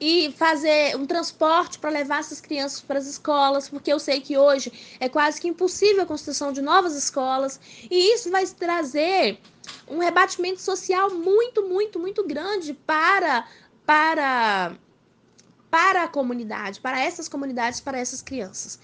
e 0.00 0.32
fazer 0.32 0.96
um 0.96 1.06
transporte 1.06 1.78
para 1.78 1.90
levar 1.90 2.20
essas 2.20 2.40
crianças 2.40 2.80
para 2.80 2.98
as 2.98 3.06
escolas, 3.06 3.68
porque 3.68 3.92
eu 3.92 3.98
sei 3.98 4.20
que 4.20 4.36
hoje 4.36 4.72
é 5.00 5.08
quase 5.08 5.40
que 5.40 5.48
impossível 5.48 6.02
a 6.02 6.06
construção 6.06 6.52
de 6.52 6.60
novas 6.60 6.94
escolas, 6.94 7.58
e 7.90 8.14
isso 8.14 8.30
vai 8.30 8.46
trazer 8.46 9.38
um 9.88 9.98
rebatimento 9.98 10.60
social 10.60 11.10
muito, 11.10 11.62
muito, 11.62 11.98
muito 11.98 12.24
grande 12.24 12.74
para 12.74 13.46
para 13.84 14.76
para 15.70 16.04
a 16.04 16.08
comunidade, 16.08 16.80
para 16.80 17.00
essas 17.00 17.28
comunidades, 17.28 17.80
para 17.80 17.98
essas 17.98 18.22
crianças. 18.22 18.78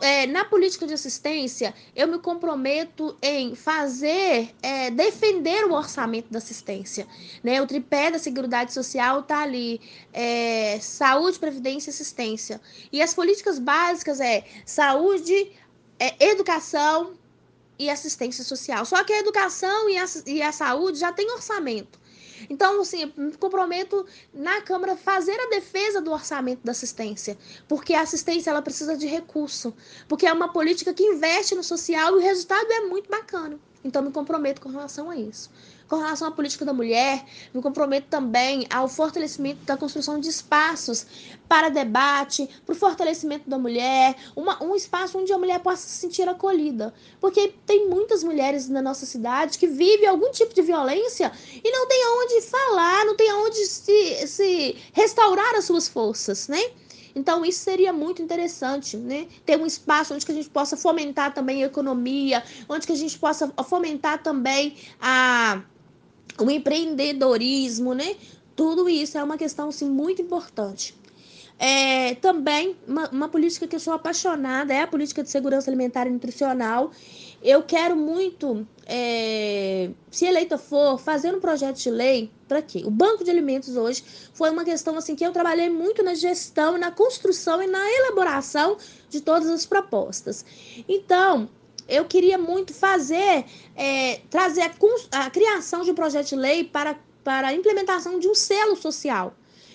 É, 0.00 0.26
na 0.26 0.44
política 0.44 0.86
de 0.86 0.92
assistência, 0.92 1.72
eu 1.94 2.08
me 2.08 2.18
comprometo 2.18 3.16
em 3.22 3.54
fazer, 3.54 4.52
é, 4.60 4.90
defender 4.90 5.64
o 5.66 5.72
orçamento 5.72 6.32
da 6.32 6.38
assistência. 6.38 7.06
Né? 7.44 7.62
O 7.62 7.66
tripé 7.66 8.10
da 8.10 8.18
Seguridade 8.18 8.72
Social 8.72 9.20
está 9.20 9.42
ali: 9.42 9.80
é, 10.12 10.80
saúde, 10.80 11.38
previdência 11.38 11.90
e 11.90 11.92
assistência. 11.92 12.60
E 12.90 13.00
as 13.00 13.14
políticas 13.14 13.60
básicas 13.60 14.18
é 14.18 14.44
saúde, 14.66 15.52
é, 15.96 16.26
educação 16.30 17.12
e 17.78 17.88
assistência 17.88 18.42
social. 18.42 18.84
Só 18.84 19.04
que 19.04 19.12
a 19.12 19.20
educação 19.20 19.88
e 19.88 19.96
a, 19.96 20.04
e 20.26 20.42
a 20.42 20.50
saúde 20.50 20.98
já 20.98 21.12
tem 21.12 21.30
orçamento. 21.30 22.01
Então, 22.48 22.80
assim, 22.80 23.12
me 23.16 23.32
comprometo 23.36 24.06
na 24.32 24.60
Câmara 24.60 24.96
fazer 24.96 25.38
a 25.38 25.48
defesa 25.48 26.00
do 26.00 26.12
orçamento 26.12 26.60
da 26.64 26.72
assistência, 26.72 27.36
porque 27.68 27.94
a 27.94 28.02
assistência 28.02 28.50
ela 28.50 28.62
precisa 28.62 28.96
de 28.96 29.06
recurso, 29.06 29.74
porque 30.08 30.26
é 30.26 30.32
uma 30.32 30.52
política 30.52 30.94
que 30.94 31.02
investe 31.02 31.54
no 31.54 31.62
social 31.62 32.14
e 32.14 32.16
o 32.16 32.22
resultado 32.22 32.70
é 32.70 32.80
muito 32.80 33.10
bacana. 33.10 33.58
Então, 33.84 34.02
me 34.02 34.12
comprometo 34.12 34.60
com 34.60 34.68
relação 34.68 35.10
a 35.10 35.16
isso 35.16 35.50
com 35.92 35.98
relação 35.98 36.26
à 36.26 36.30
política 36.30 36.64
da 36.64 36.72
mulher, 36.72 37.22
me 37.52 37.60
comprometo 37.60 38.06
também 38.08 38.66
ao 38.70 38.88
fortalecimento 38.88 39.62
da 39.66 39.76
construção 39.76 40.18
de 40.18 40.26
espaços 40.26 41.06
para 41.46 41.68
debate, 41.68 42.48
para 42.64 42.72
o 42.72 42.74
fortalecimento 42.74 43.50
da 43.50 43.58
mulher, 43.58 44.16
uma, 44.34 44.64
um 44.64 44.74
espaço 44.74 45.18
onde 45.18 45.30
a 45.34 45.36
mulher 45.36 45.60
possa 45.60 45.86
se 45.86 45.98
sentir 45.98 46.26
acolhida. 46.26 46.94
Porque 47.20 47.52
tem 47.66 47.90
muitas 47.90 48.24
mulheres 48.24 48.70
na 48.70 48.80
nossa 48.80 49.04
cidade 49.04 49.58
que 49.58 49.66
vivem 49.66 50.08
algum 50.08 50.30
tipo 50.30 50.54
de 50.54 50.62
violência 50.62 51.30
e 51.62 51.70
não 51.70 51.86
tem 51.86 52.02
aonde 52.04 52.40
falar, 52.40 53.04
não 53.04 53.14
tem 53.14 53.28
aonde 53.28 53.66
se, 53.66 54.26
se 54.26 54.76
restaurar 54.94 55.54
as 55.56 55.66
suas 55.66 55.88
forças, 55.88 56.48
né? 56.48 56.70
Então, 57.14 57.44
isso 57.44 57.60
seria 57.60 57.92
muito 57.92 58.22
interessante, 58.22 58.96
né? 58.96 59.26
Ter 59.44 59.58
um 59.58 59.66
espaço 59.66 60.14
onde 60.14 60.24
que 60.24 60.32
a 60.32 60.34
gente 60.34 60.48
possa 60.48 60.74
fomentar 60.74 61.34
também 61.34 61.62
a 61.62 61.66
economia, 61.66 62.42
onde 62.66 62.86
que 62.86 62.92
a 62.94 62.96
gente 62.96 63.18
possa 63.18 63.52
fomentar 63.68 64.22
também 64.22 64.76
a 64.98 65.62
o 66.38 66.50
empreendedorismo, 66.50 67.94
né? 67.94 68.16
Tudo 68.54 68.88
isso 68.88 69.16
é 69.16 69.24
uma 69.24 69.38
questão 69.38 69.68
assim, 69.68 69.88
muito 69.88 70.20
importante. 70.22 70.94
É, 71.58 72.16
também, 72.16 72.76
uma, 72.88 73.08
uma, 73.10 73.28
política 73.28 73.68
que 73.68 73.76
eu 73.76 73.80
sou 73.80 73.92
apaixonada 73.92 74.74
é 74.74 74.80
a 74.80 74.86
política 74.86 75.22
de 75.22 75.30
segurança 75.30 75.70
alimentar 75.70 76.08
e 76.08 76.10
nutricional. 76.10 76.90
Eu 77.40 77.62
quero 77.62 77.94
muito, 77.94 78.66
é, 78.84 79.90
se 80.10 80.26
eleita 80.26 80.58
for, 80.58 80.98
fazer 80.98 81.32
um 81.32 81.40
projeto 81.40 81.76
de 81.76 81.88
lei 81.88 82.30
para 82.48 82.60
quê? 82.62 82.82
O 82.84 82.90
banco 82.90 83.22
de 83.22 83.30
alimentos 83.30 83.76
hoje 83.76 84.02
foi 84.32 84.50
uma 84.50 84.64
questão 84.64 84.96
assim 84.96 85.14
que 85.14 85.24
eu 85.24 85.30
trabalhei 85.30 85.70
muito 85.70 86.02
na 86.02 86.14
gestão, 86.14 86.76
na 86.76 86.90
construção 86.90 87.62
e 87.62 87.66
na 87.68 87.78
elaboração 87.98 88.76
de 89.08 89.20
todas 89.20 89.48
as 89.48 89.64
propostas. 89.64 90.44
Então, 90.88 91.48
eu 91.92 92.06
queria 92.06 92.38
muito 92.38 92.72
fazer, 92.72 93.44
é, 93.76 94.20
trazer 94.30 94.62
a, 94.62 95.26
a, 95.26 95.30
criação 95.30 95.82
de 95.82 95.90
um 95.90 95.94
projeto 95.94 96.28
de 96.28 96.36
lei 96.36 96.64
para, 96.64 96.98
para 97.22 97.48
a 97.48 97.52
implementação 97.52 98.18
de 98.18 98.26
um 98.26 98.34
selo 98.34 98.74
social. 98.74 99.34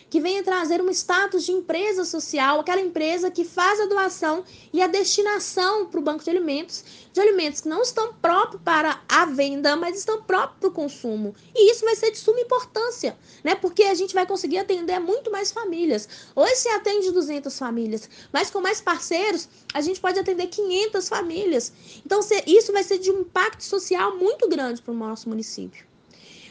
Que 0.10 0.22
venha 0.22 0.44
trazer 0.44 0.82
um 0.82 0.90
status 0.90 1.44
de 1.44 1.52
empresa 1.52 2.06
social, 2.06 2.60
aquela 2.60 2.82
empresa 2.82 3.30
que 3.30 3.44
faz 3.44 3.80
a 3.80 3.86
doação 3.86 4.44
e 4.72 4.82
a 4.82 4.88
destinação 4.88 5.86
para 5.86 6.00
o 6.00 6.04
banco 6.04 6.24
de 6.24 6.30
alimentos, 6.30 6.84
de 7.12 7.20
alimentos 7.20 7.62
que 7.62 7.68
não 7.68 7.82
estão 7.82 8.14
próprios 8.14 8.62
para 8.64 9.02
a 9.10 9.26
venda, 9.26 9.76
mas 9.76 9.98
estão 9.98 10.22
próprios 10.24 10.60
para 10.60 10.70
o 10.70 10.72
consumo. 10.72 11.36
E 11.54 11.72
isso 11.72 11.84
vai 11.84 11.96
ser 11.96 12.12
de 12.12 12.18
suma 12.18 12.40
importância, 12.40 13.18
né? 13.44 13.56
Porque 13.56 13.84
a 13.84 13.94
gente 13.94 14.14
vai 14.14 14.26
conseguir 14.26 14.60
atender 14.60 15.00
muito 15.00 15.32
mais 15.32 15.52
famílias. 15.52 16.08
Hoje 16.36 16.56
se 16.56 16.70
atende 16.70 17.12
200 17.12 17.58
famílias, 17.58 18.10
mas 18.32 18.50
com 18.50 18.62
mais 18.62 18.80
parceiros, 18.80 19.50
a 19.74 19.82
gente 19.82 20.00
pode 20.00 20.20
atender 20.20 20.48
500 20.48 21.10
famílias. 21.10 21.74
Então, 22.06 22.20
isso 22.46 22.72
vai 22.72 22.84
ser 22.84 23.00
de 23.00 23.12
um 23.12 23.22
impacto 23.22 23.64
social 23.64 24.16
muito 24.16 24.48
grande 24.48 24.82
para 24.82 24.94
o 24.94 24.98
nosso 24.98 25.28
município. 25.28 25.86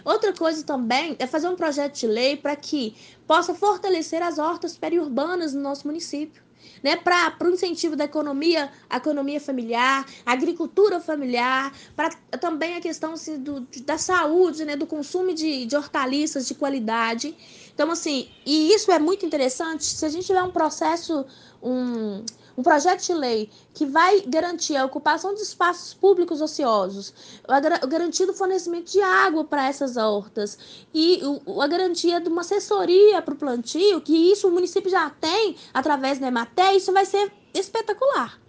Outra 0.07 0.33
coisa 0.33 0.63
também 0.63 1.17
é 1.19 1.27
fazer 1.27 1.49
um 1.49 1.57
projeto 1.57 1.95
de 1.95 2.07
lei 2.07 2.37
para 2.37 2.55
que 2.55 2.95
possa 3.27 3.55
fortalecer 3.55 4.23
as 4.23 4.39
hortas 4.39 4.77
periurbanas 4.77 5.53
no 5.53 5.61
nosso 5.61 5.87
município. 5.87 6.45
Né, 6.83 6.97
para 6.97 7.37
o 7.45 7.49
incentivo 7.49 7.97
da 7.97 8.05
economia, 8.05 8.71
economia 8.93 9.41
familiar, 9.41 10.05
agricultura 10.27 11.01
familiar, 11.01 11.73
para 11.95 12.11
também 12.39 12.77
a 12.77 12.81
questão 12.81 13.13
assim, 13.13 13.39
do, 13.39 13.67
da 13.85 13.97
saúde, 13.97 14.65
né, 14.65 14.77
do 14.77 14.87
consumo 14.87 15.33
de, 15.33 15.65
de 15.65 15.77
hortaliças 15.77 16.47
de 16.47 16.55
qualidade. 16.55 17.37
Então, 17.73 17.91
assim, 17.91 18.29
e 18.45 18.73
isso 18.73 18.91
é 18.91 18.99
muito 18.99 19.25
interessante, 19.25 19.85
se 19.85 20.05
a 20.05 20.09
gente 20.09 20.27
tiver 20.27 20.43
um 20.43 20.51
processo, 20.51 21.25
um, 21.63 22.25
um 22.57 22.63
projeto 22.63 23.05
de 23.05 23.13
lei 23.13 23.51
que 23.75 23.85
vai 23.85 24.23
garantir 24.23 24.77
a 24.77 24.85
ocupação 24.85 25.35
de 25.35 25.43
espaços 25.43 25.93
públicos 25.93 26.41
ociosos, 26.41 27.13
a, 27.47 27.61
garantia 27.61 28.27
do 28.27 28.33
fornecimento 28.33 28.91
de 28.91 29.01
água 29.01 29.45
para 29.45 29.69
essas 29.69 29.97
hortas 29.97 30.59
e 30.95 31.21
o, 31.45 31.61
a 31.61 31.67
garantia 31.67 32.21
de 32.21 32.29
uma 32.29 32.41
assessoria 32.41 33.21
para 33.21 33.35
o 33.35 33.37
plantio, 33.37 34.01
que 34.01 34.33
isso 34.33 34.49
o 34.49 34.53
município 34.53 34.91
já 34.91 35.11
tem 35.11 35.57
através 35.75 36.19
da 36.19 36.29
EMATE, 36.29 36.77
isso 36.77 36.93
vai 36.93 37.05
ser 37.05 37.31
espetacular. 37.53 38.41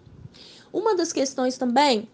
Uma 0.72 0.94
das 0.94 1.12
questões 1.12 1.58
também, 1.58 2.08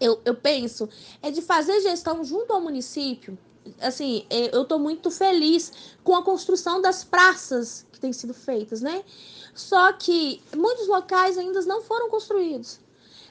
eu, 0.00 0.20
eu 0.24 0.34
penso, 0.34 0.88
é 1.22 1.30
de 1.30 1.42
fazer 1.42 1.80
gestão 1.80 2.24
junto 2.24 2.52
ao 2.52 2.60
município 2.60 3.38
assim, 3.80 4.26
eu 4.30 4.62
estou 4.62 4.78
muito 4.78 5.10
feliz 5.10 5.72
com 6.02 6.14
a 6.14 6.22
construção 6.22 6.80
das 6.80 7.04
praças 7.04 7.86
que 7.92 8.00
têm 8.00 8.12
sido 8.12 8.34
feitas, 8.34 8.80
né? 8.80 9.04
Só 9.54 9.92
que 9.92 10.42
muitos 10.56 10.88
locais 10.88 11.38
ainda 11.38 11.60
não 11.62 11.82
foram 11.82 12.10
construídos. 12.10 12.80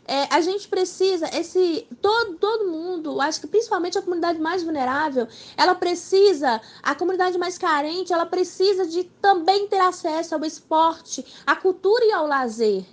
É, 0.06 0.28
a 0.36 0.42
gente 0.42 0.68
precisa, 0.68 1.30
esse 1.38 1.88
todo, 2.02 2.36
todo 2.36 2.70
mundo, 2.70 3.22
acho 3.22 3.40
que 3.40 3.48
principalmente 3.48 3.98
a 3.98 4.02
comunidade 4.02 4.40
mais 4.40 4.62
vulnerável, 4.62 5.28
ela 5.56 5.76
precisa, 5.76 6.60
a 6.82 6.94
comunidade 6.94 7.38
mais 7.38 7.58
carente, 7.58 8.12
ela 8.12 8.26
precisa 8.26 8.86
de 8.86 9.06
também 9.22 9.68
ter 9.68 9.80
acesso 9.80 10.36
ao 10.36 10.44
esporte, 10.44 11.26
à 11.46 11.56
cultura 11.56 12.04
e 12.06 12.12
ao 12.12 12.28
lazer. 12.28 12.86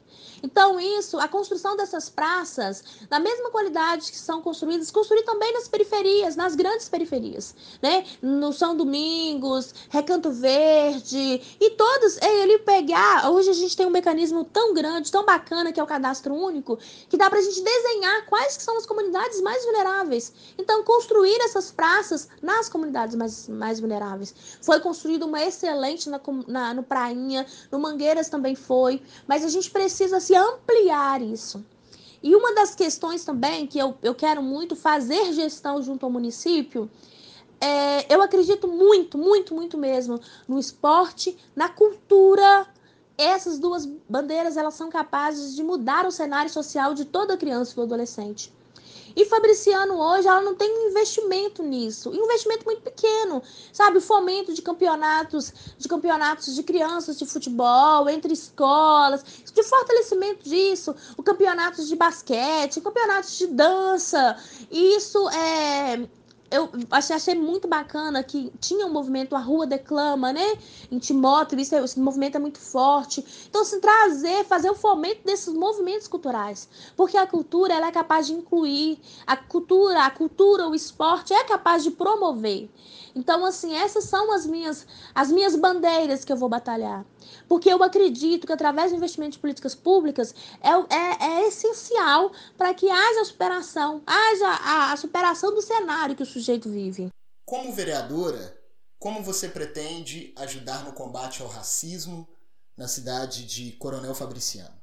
Então, 0.43 0.81
isso, 0.81 1.19
a 1.19 1.29
construção 1.29 1.77
dessas 1.77 2.09
praças, 2.09 2.83
na 3.11 3.21
mesma 3.21 3.51
qualidade 3.51 4.11
que 4.11 4.17
são 4.17 4.41
construídas, 4.41 4.91
construir 4.91 5.23
também 5.23 5.53
nas 5.53 5.69
periferias, 5.69 6.37
nas 6.37 6.55
grandes 6.55 6.89
periferias, 6.89 7.55
né? 7.83 8.05
No 8.23 8.53
São 8.53 8.75
Domingos, 8.75 9.75
Recanto 9.91 10.31
Verde, 10.31 11.43
e 11.61 11.71
todos, 11.71 12.19
ele 12.23 12.59
pegar, 12.61 13.31
hoje 13.31 13.51
a 13.51 13.55
gente 13.55 13.77
tem 13.77 13.87
um 13.87 13.91
mecanismo 13.91 14.45
tão 14.45 14.73
grande, 14.73 15.13
tão 15.13 15.25
bacana, 15.25 15.73
que 15.73 15.81
é 15.81 15.83
o 15.83 15.87
cadastro 15.87 16.35
único, 16.35 16.79
que 17.09 17.17
dá 17.17 17.29
para 17.29 17.39
a 17.39 17.43
gente 17.43 17.63
desenhar 17.63 18.27
quais 18.27 18.55
são 18.55 18.77
as 18.77 18.87
comunidades 18.87 19.41
mais 19.41 19.65
vulneráveis. 19.65 20.33
Então, 20.59 20.83
construir 20.85 21.41
essas 21.41 21.71
praças 21.71 22.29
nas 22.43 22.69
comunidades 22.69 23.15
mais, 23.15 23.49
mais 23.49 23.81
vulneráveis. 23.81 24.35
Foi 24.61 24.81
construída 24.81 25.27
uma 25.27 25.43
excelente 25.43 26.09
na, 26.09 26.21
na, 26.47 26.75
no 26.75 26.83
Prainha, 26.83 27.47
no 27.71 27.79
Mangueiras 27.79 28.29
também 28.29 28.55
foi, 28.55 29.03
mas 29.27 29.45
a 29.45 29.49
gente 29.49 29.71
precisa 29.71 30.21
se 30.21 30.35
ampliar 30.35 31.23
isso. 31.23 31.65
E 32.23 32.35
uma 32.37 32.55
das 32.55 32.75
questões 32.75 33.25
também 33.25 33.67
que 33.67 33.79
eu, 33.79 33.97
eu 34.03 34.15
quero 34.15 34.43
muito 34.43 34.77
fazer 34.77 35.33
gestão 35.33 35.83
junto 35.83 36.05
ao 36.05 36.13
município, 36.13 36.91
é, 37.61 38.13
eu 38.13 38.23
acredito 38.23 38.67
muito, 38.67 39.19
muito, 39.19 39.55
muito 39.55 39.77
mesmo 39.77 40.19
no 40.49 40.59
esporte, 40.59 41.37
na 41.55 41.69
cultura. 41.69 42.67
Essas 43.21 43.59
duas 43.59 43.85
bandeiras 44.09 44.57
elas 44.57 44.73
são 44.73 44.89
capazes 44.89 45.55
de 45.55 45.63
mudar 45.63 46.07
o 46.07 46.11
cenário 46.11 46.51
social 46.51 46.95
de 46.95 47.05
toda 47.05 47.37
criança 47.37 47.75
do 47.75 47.83
adolescente. 47.83 48.51
E 49.15 49.27
Fabriciano 49.27 49.95
hoje, 50.01 50.27
ela 50.27 50.41
não 50.41 50.55
tem 50.55 50.89
investimento 50.89 51.63
nisso, 51.63 52.15
investimento 52.15 52.65
muito 52.65 52.81
pequeno, 52.81 53.43
sabe? 53.73 54.01
Fomento 54.01 54.55
de 54.55 54.63
campeonatos, 54.63 55.53
de 55.77 55.89
campeonatos 55.89 56.55
de 56.55 56.63
crianças 56.63 57.19
de 57.19 57.27
futebol, 57.27 58.09
entre 58.09 58.33
escolas, 58.33 59.23
de 59.53 59.63
fortalecimento 59.65 60.49
disso, 60.49 60.95
o 61.17 61.23
campeonatos 61.23 61.89
de 61.89 61.97
basquete, 61.97 62.81
campeonatos 62.81 63.37
de 63.37 63.49
dança. 63.49 64.37
Isso 64.71 65.29
é 65.29 66.09
eu 66.51 66.69
achei, 66.91 67.15
achei 67.15 67.35
muito 67.35 67.69
bacana 67.69 68.23
que 68.23 68.53
tinha 68.61 68.85
um 68.87 68.93
movimento 68.93 69.37
A 69.37 69.39
Rua 69.39 69.67
Declama, 69.67 70.33
né? 70.33 70.59
Em 70.91 70.99
Timóteo, 70.99 71.59
isso, 71.61 71.77
esse 71.77 72.01
movimento 72.01 72.37
é 72.37 72.39
muito 72.39 72.59
forte. 72.59 73.25
Então, 73.49 73.65
se 73.65 73.81
trazer, 73.81 74.45
fazer 74.45 74.69
o 74.69 74.75
fomento 74.75 75.25
desses 75.25 75.55
movimentos 75.55 76.09
culturais. 76.09 76.69
Porque 76.97 77.17
a 77.17 77.27
cultura 77.27 77.75
ela 77.75 77.87
é 77.87 77.93
capaz 77.93 78.27
de 78.27 78.33
incluir, 78.33 78.99
a 79.27 79.37
cultura, 79.37 80.05
a 80.05 80.11
cultura, 80.11 80.69
o 80.69 80.75
esporte 80.75 81.33
é 81.33 81.45
capaz 81.45 81.85
de 81.85 81.93
promover. 81.93 82.69
Então, 83.15 83.45
assim, 83.45 83.75
essas 83.75 84.05
são 84.05 84.33
as 84.33 84.47
minhas, 84.47 84.87
as 85.15 85.31
minhas 85.31 85.57
bandeiras 85.57 86.25
que 86.25 86.33
eu 86.33 86.37
vou 86.37 86.49
batalhar. 86.49 87.05
Porque 87.49 87.69
eu 87.69 87.83
acredito 87.83 88.47
que 88.47 88.53
através 88.53 88.91
do 88.91 88.97
investimento 88.97 89.33
de 89.33 89.39
políticas 89.39 89.75
públicas 89.75 90.35
é, 90.61 90.71
é, 90.95 91.43
é 91.43 91.49
essencial 91.49 92.33
para 92.57 92.73
que 92.75 92.89
haja 92.91 93.25
superação, 93.25 94.03
haja 94.07 94.49
a, 94.49 94.93
a 94.93 94.97
superação 94.97 95.55
do 95.55 95.63
cenário 95.63 96.17
que 96.17 96.23
o 96.23 96.27
sujeito 96.27 96.69
vive. 96.69 97.09
Como 97.45 97.73
vereadora, 97.73 98.57
como 98.99 99.23
você 99.23 99.49
pretende 99.49 100.33
ajudar 100.37 100.85
no 100.85 100.93
combate 100.93 101.43
ao 101.43 101.49
racismo 101.49 102.29
na 102.77 102.87
cidade 102.87 103.45
de 103.45 103.73
Coronel 103.73 104.15
Fabriciano? 104.15 104.80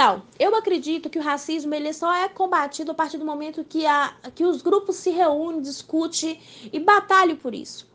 Então, 0.00 0.22
eu 0.38 0.56
acredito 0.56 1.10
que 1.10 1.18
o 1.18 1.22
racismo 1.22 1.74
ele 1.74 1.92
só 1.92 2.10
é 2.14 2.26
combatido 2.26 2.90
a 2.90 2.94
partir 2.94 3.18
do 3.18 3.24
momento 3.26 3.62
que, 3.62 3.84
a, 3.84 4.14
que 4.34 4.46
os 4.46 4.62
grupos 4.62 4.96
se 4.96 5.10
reúnem, 5.10 5.60
discutem 5.60 6.40
e 6.72 6.80
batalham 6.80 7.36
por 7.36 7.54
isso. 7.54 7.86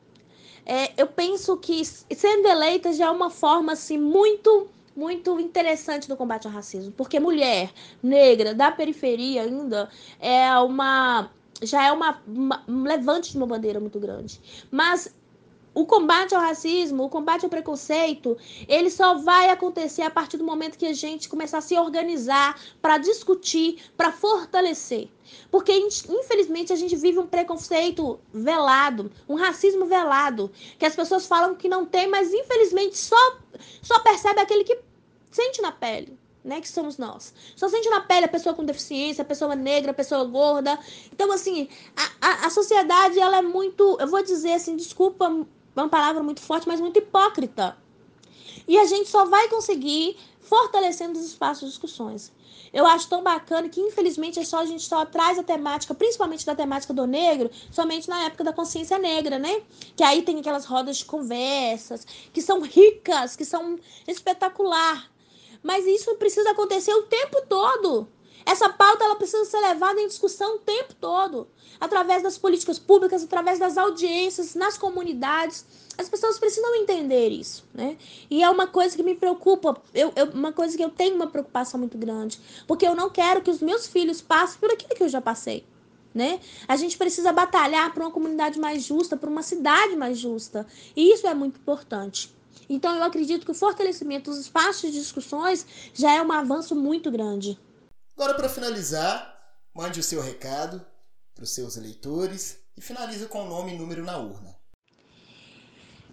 É, 0.63 0.91
eu 1.01 1.07
penso 1.07 1.57
que 1.57 1.83
sendo 1.83 2.47
eleita 2.47 2.93
já 2.93 3.05
é 3.07 3.09
uma 3.09 3.31
forma 3.31 3.71
assim 3.73 3.97
muito 3.97 4.67
muito 4.95 5.39
interessante 5.39 6.07
do 6.07 6.15
combate 6.15 6.45
ao 6.45 6.53
racismo, 6.53 6.91
porque 6.91 7.19
mulher 7.19 7.73
negra 8.03 8.53
da 8.53 8.69
periferia 8.69 9.41
ainda 9.41 9.89
é 10.19 10.47
uma 10.59 11.31
já 11.63 11.87
é 11.87 11.91
uma, 11.91 12.21
uma 12.27 12.63
um 12.67 12.83
levante 12.83 13.31
de 13.31 13.37
uma 13.37 13.47
bandeira 13.47 13.79
muito 13.79 13.99
grande. 13.99 14.39
Mas 14.69 15.11
o 15.75 15.85
combate 15.85 16.33
ao 16.33 16.41
racismo, 16.41 17.03
o 17.03 17.09
combate 17.09 17.43
ao 17.43 17.49
preconceito, 17.49 18.37
ele 18.65 18.89
só 18.89 19.15
vai 19.15 19.49
acontecer 19.49 20.03
a 20.03 20.09
partir 20.09 20.37
do 20.37 20.43
momento 20.45 20.77
que 20.77 20.85
a 20.85 20.93
gente 20.93 21.27
começar 21.27 21.57
a 21.57 21.61
se 21.61 21.77
organizar 21.77 22.57
para 22.81 22.97
discutir, 22.97 23.83
para 23.97 24.09
fortalecer. 24.09 25.09
Porque, 25.51 25.73
infelizmente, 25.73 26.71
a 26.71 26.77
gente 26.77 26.95
vive 26.95 27.19
um 27.19 27.27
preconceito 27.27 28.17
velado, 28.33 29.11
um 29.27 29.35
racismo 29.35 29.85
velado, 29.85 30.49
que 30.79 30.85
as 30.85 30.95
pessoas 30.95 31.27
falam 31.27 31.55
que 31.55 31.67
não 31.67 31.85
tem, 31.85 32.07
mas 32.07 32.33
infelizmente 32.33 32.97
só, 32.97 33.37
só 33.81 33.99
percebe 33.99 34.39
aquele 34.39 34.63
que 34.63 34.79
sente 35.29 35.61
na 35.61 35.73
pele. 35.73 36.17
Né, 36.45 36.61
que 36.61 36.69
somos 36.69 36.99
nós. 36.99 37.33
Só 37.55 37.67
sente 37.67 37.89
na 37.89 38.01
pele 38.01 38.25
a 38.25 38.27
pessoa 38.27 38.53
com 38.53 38.63
deficiência, 38.63 39.23
a 39.23 39.25
pessoa 39.25 39.55
negra, 39.55 39.89
a 39.89 39.93
pessoa 39.95 40.23
gorda. 40.25 40.77
Então, 41.11 41.31
assim, 41.31 41.67
a, 41.97 42.27
a, 42.27 42.45
a 42.45 42.49
sociedade, 42.51 43.19
ela 43.19 43.39
é 43.39 43.41
muito, 43.41 43.97
eu 43.99 44.05
vou 44.05 44.21
dizer 44.21 44.53
assim, 44.53 44.75
desculpa 44.75 45.27
uma 45.75 45.89
palavra 45.89 46.23
muito 46.23 46.41
forte, 46.41 46.67
mas 46.67 46.79
muito 46.79 46.97
hipócrita. 46.97 47.77
E 48.67 48.77
a 48.77 48.85
gente 48.85 49.09
só 49.09 49.25
vai 49.25 49.47
conseguir 49.49 50.17
fortalecendo 50.41 51.19
os 51.19 51.25
espaços 51.25 51.61
de 51.61 51.67
discussões. 51.67 52.31
Eu 52.71 52.85
acho 52.85 53.07
tão 53.07 53.23
bacana 53.23 53.69
que, 53.69 53.79
infelizmente, 53.79 54.39
é 54.39 54.43
só 54.43 54.59
a 54.59 54.65
gente 54.65 54.83
só 54.83 55.05
traz 55.05 55.39
a 55.39 55.43
temática, 55.43 55.93
principalmente 55.93 56.45
da 56.45 56.55
temática 56.55 56.93
do 56.93 57.07
negro, 57.07 57.49
somente 57.71 58.09
na 58.09 58.25
época 58.25 58.43
da 58.43 58.53
consciência 58.53 58.97
negra, 58.97 59.39
né? 59.39 59.61
Que 59.95 60.03
aí 60.03 60.21
tem 60.23 60.39
aquelas 60.39 60.65
rodas 60.65 60.97
de 60.97 61.05
conversas, 61.05 62.05
que 62.33 62.41
são 62.41 62.61
ricas, 62.61 63.35
que 63.35 63.45
são 63.45 63.79
espetacular. 64.07 65.09
Mas 65.63 65.85
isso 65.85 66.13
precisa 66.15 66.51
acontecer 66.51 66.93
o 66.93 67.03
tempo 67.03 67.41
todo. 67.47 68.07
Essa 68.45 68.69
pauta 68.69 69.03
ela 69.03 69.15
precisa 69.15 69.43
ser 69.45 69.59
levada 69.59 69.99
em 69.99 70.07
discussão 70.07 70.57
o 70.57 70.59
tempo 70.59 70.93
todo, 71.01 71.47
através 71.79 72.21
das 72.21 72.37
políticas 72.37 72.77
públicas, 72.77 73.23
através 73.23 73.57
das 73.57 73.77
audiências, 73.77 74.53
nas 74.53 74.77
comunidades. 74.77 75.65
As 75.97 76.07
pessoas 76.07 76.37
precisam 76.37 76.75
entender 76.75 77.29
isso, 77.29 77.65
né? 77.73 77.97
E 78.29 78.43
é 78.43 78.49
uma 78.49 78.67
coisa 78.67 78.95
que 78.95 79.01
me 79.01 79.15
preocupa, 79.15 79.81
eu, 79.93 80.13
eu, 80.15 80.25
uma 80.27 80.51
coisa 80.51 80.77
que 80.77 80.83
eu 80.83 80.89
tenho 80.89 81.15
uma 81.15 81.27
preocupação 81.27 81.79
muito 81.79 81.97
grande, 81.97 82.39
porque 82.67 82.85
eu 82.87 82.93
não 82.93 83.09
quero 83.09 83.41
que 83.41 83.49
os 83.49 83.61
meus 83.61 83.87
filhos 83.87 84.21
passem 84.21 84.59
por 84.59 84.71
aquilo 84.71 84.93
que 84.95 85.03
eu 85.03 85.09
já 85.09 85.21
passei. 85.21 85.65
né? 86.13 86.39
A 86.67 86.77
gente 86.77 86.97
precisa 86.97 87.33
batalhar 87.33 87.93
por 87.93 88.01
uma 88.01 88.11
comunidade 88.11 88.57
mais 88.57 88.83
justa, 88.83 89.17
por 89.17 89.27
uma 89.27 89.41
cidade 89.41 89.97
mais 89.97 90.17
justa. 90.17 90.65
E 90.95 91.11
isso 91.11 91.27
é 91.27 91.33
muito 91.33 91.59
importante. 91.59 92.33
Então, 92.69 92.95
eu 92.95 93.03
acredito 93.03 93.45
que 93.45 93.51
o 93.51 93.55
fortalecimento 93.55 94.29
dos 94.31 94.39
espaços 94.39 94.91
de 94.91 94.99
discussões 94.99 95.65
já 95.93 96.13
é 96.13 96.21
um 96.21 96.31
avanço 96.31 96.73
muito 96.73 97.11
grande. 97.11 97.59
Agora, 98.17 98.33
para 98.33 98.47
finalizar, 98.47 99.37
mande 99.73 99.99
o 99.99 100.03
seu 100.03 100.21
recado 100.21 100.85
para 101.33 101.43
os 101.43 101.53
seus 101.53 101.75
eleitores 101.75 102.57
e 102.77 102.81
finalize 102.81 103.25
com 103.25 103.43
o 103.43 103.49
nome 103.49 103.73
e 103.73 103.77
número 103.77 104.05
na 104.05 104.17
urna. 104.17 104.55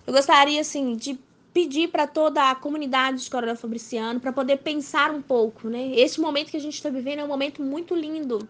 Eu 0.04 0.12
gostaria, 0.12 0.60
assim, 0.60 0.96
de 0.96 1.16
pedir 1.54 1.90
para 1.90 2.08
toda 2.08 2.50
a 2.50 2.56
comunidade 2.56 3.22
de 3.22 3.30
Coronel 3.30 3.54
Fabriciano 3.54 4.18
para 4.18 4.32
poder 4.32 4.56
pensar 4.58 5.12
um 5.12 5.22
pouco, 5.22 5.68
né? 5.68 5.94
Esse 5.94 6.20
momento 6.20 6.50
que 6.50 6.56
a 6.56 6.60
gente 6.60 6.74
está 6.74 6.90
vivendo 6.90 7.20
é 7.20 7.24
um 7.24 7.28
momento 7.28 7.62
muito 7.62 7.94
lindo. 7.94 8.48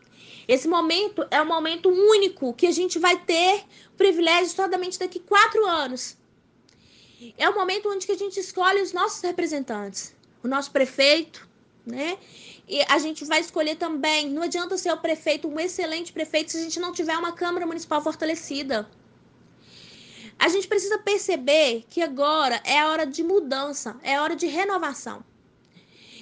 Esse 0.48 0.66
momento 0.66 1.26
é 1.30 1.42
um 1.42 1.46
momento 1.46 1.90
único 1.90 2.54
que 2.54 2.66
a 2.66 2.72
gente 2.72 2.98
vai 2.98 3.18
ter 3.18 3.64
privilégio 3.98 4.48
somente 4.48 4.98
daqui 4.98 5.20
quatro 5.20 5.66
anos. 5.66 6.16
É 7.36 7.50
o 7.50 7.54
momento 7.54 7.90
onde 7.90 8.06
que 8.06 8.12
a 8.12 8.18
gente 8.18 8.40
escolhe 8.40 8.80
os 8.80 8.94
nossos 8.94 9.20
representantes, 9.20 10.14
o 10.42 10.48
nosso 10.48 10.70
prefeito, 10.70 11.51
né? 11.86 12.18
E 12.68 12.82
a 12.88 12.98
gente 12.98 13.24
vai 13.24 13.40
escolher 13.40 13.76
também. 13.76 14.30
Não 14.30 14.42
adianta 14.42 14.76
ser 14.78 14.92
o 14.92 14.96
prefeito 14.96 15.48
um 15.48 15.58
excelente 15.58 16.12
prefeito 16.12 16.52
se 16.52 16.58
a 16.58 16.62
gente 16.62 16.80
não 16.80 16.92
tiver 16.92 17.16
uma 17.16 17.32
Câmara 17.32 17.66
Municipal 17.66 18.02
fortalecida. 18.02 18.88
A 20.38 20.48
gente 20.48 20.66
precisa 20.66 20.98
perceber 20.98 21.84
que 21.88 22.02
agora 22.02 22.60
é 22.64 22.78
a 22.80 22.88
hora 22.88 23.06
de 23.06 23.22
mudança, 23.22 23.96
é 24.02 24.16
a 24.16 24.22
hora 24.22 24.34
de 24.34 24.46
renovação. 24.46 25.24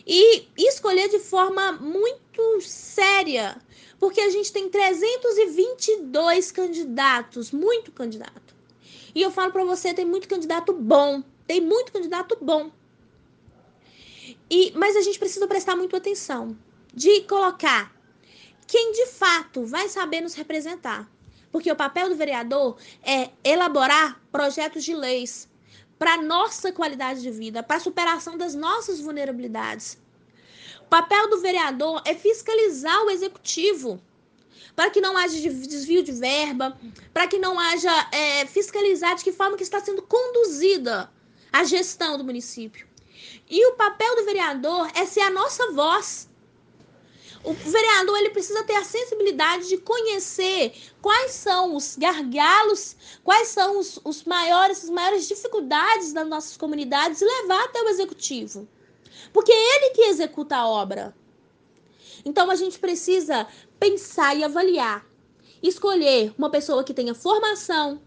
E 0.07 0.49
escolher 0.57 1.09
de 1.09 1.18
forma 1.18 1.73
muito 1.73 2.61
séria, 2.61 3.57
porque 3.99 4.20
a 4.20 4.31
gente 4.31 4.53
tem 4.53 4.68
322 4.68 6.51
candidatos, 6.51 7.51
muito 7.51 7.92
candidato. 7.92 8.55
E 9.14 9.23
eu 9.23 9.31
falo 9.31 9.53
para 9.53 9.64
você, 9.64 9.92
tem 9.94 10.05
muito 10.05 10.29
candidato 10.29 10.73
bom, 10.73 11.23
tem 11.46 11.61
muito 11.61 11.92
candidato 11.92 12.37
bom. 12.40 12.70
E 14.51 14.73
mas 14.75 14.97
a 14.97 15.01
gente 15.01 15.19
precisa 15.19 15.47
prestar 15.47 15.77
muito 15.77 15.97
atenção 15.97 16.59
de 16.93 17.21
colocar 17.23 17.95
quem 18.67 18.93
de 18.93 19.07
fato 19.07 19.65
vai 19.65 19.89
saber 19.89 20.21
nos 20.21 20.35
representar. 20.35 21.09
Porque 21.53 21.71
o 21.71 21.77
papel 21.77 22.09
do 22.09 22.17
vereador 22.17 22.77
é 23.03 23.31
elaborar 23.43 24.21
projetos 24.31 24.85
de 24.85 24.95
leis 24.95 25.49
para 25.99 26.23
nossa 26.23 26.73
qualidade 26.73 27.21
de 27.21 27.31
vida, 27.31 27.63
para 27.63 27.77
a 27.77 27.81
superação 27.81 28.39
das 28.39 28.55
nossas 28.55 29.01
vulnerabilidades. 29.01 29.99
O 30.81 30.87
papel 30.89 31.29
do 31.29 31.41
vereador 31.41 32.03
é 32.05 32.15
fiscalizar 32.15 33.05
o 33.05 33.11
executivo, 33.11 34.01
para 34.75 34.89
que 34.91 35.01
não 35.01 35.17
haja 35.17 35.37
desvio 35.37 36.03
de 36.03 36.13
verba, 36.13 36.79
para 37.13 37.27
que 37.27 37.39
não 37.39 37.59
haja 37.59 37.93
é, 38.13 38.47
fiscalizar 38.47 39.15
de 39.17 39.25
que 39.25 39.33
forma 39.33 39.57
que 39.57 39.63
está 39.63 39.81
sendo 39.81 40.03
conduzida 40.03 41.11
a 41.53 41.65
gestão 41.65 42.17
do 42.17 42.25
município. 42.25 42.89
E 43.51 43.67
o 43.67 43.75
papel 43.75 44.17
do 44.17 44.25
vereador 44.25 44.89
é 44.95 45.05
ser 45.05 45.21
a 45.21 45.31
nossa 45.31 45.73
voz 45.73 46.31
o 47.43 47.55
vereador 47.55 48.19
ele 48.19 48.31
precisa 48.31 48.63
ter 48.65 48.75
a 48.75 48.85
sensibilidade 48.85 49.69
de 49.69 49.79
conhecer 49.79 50.75
quais 51.01 51.33
são 51.33 51.75
os 51.75 51.97
gargalos, 51.97 52.97
quais 53.25 53.49
são 53.49 53.79
os, 53.79 53.99
os 54.05 54.25
maiores, 54.25 54.85
as 54.85 54.91
maiores 54.91 55.27
dificuldades 55.27 56.13
das 56.13 56.29
nossas 56.29 56.57
comunidades 56.57 57.23
e 57.23 57.25
levar 57.25 57.65
até 57.65 57.81
o 57.81 57.89
executivo. 57.89 58.69
Porque 59.33 59.53
é 59.53 59.77
ele 59.77 59.95
que 59.95 60.03
executa 60.03 60.57
a 60.57 60.69
obra. 60.69 61.17
Então 62.25 62.51
a 62.51 62.55
gente 62.55 62.79
precisa 62.79 63.47
pensar 63.79 64.37
e 64.37 64.45
avaliar. 64.45 65.07
Escolher 65.63 66.35
uma 66.37 66.51
pessoa 66.51 66.85
que 66.85 66.93
tenha 66.93 67.15
formação, 67.15 68.03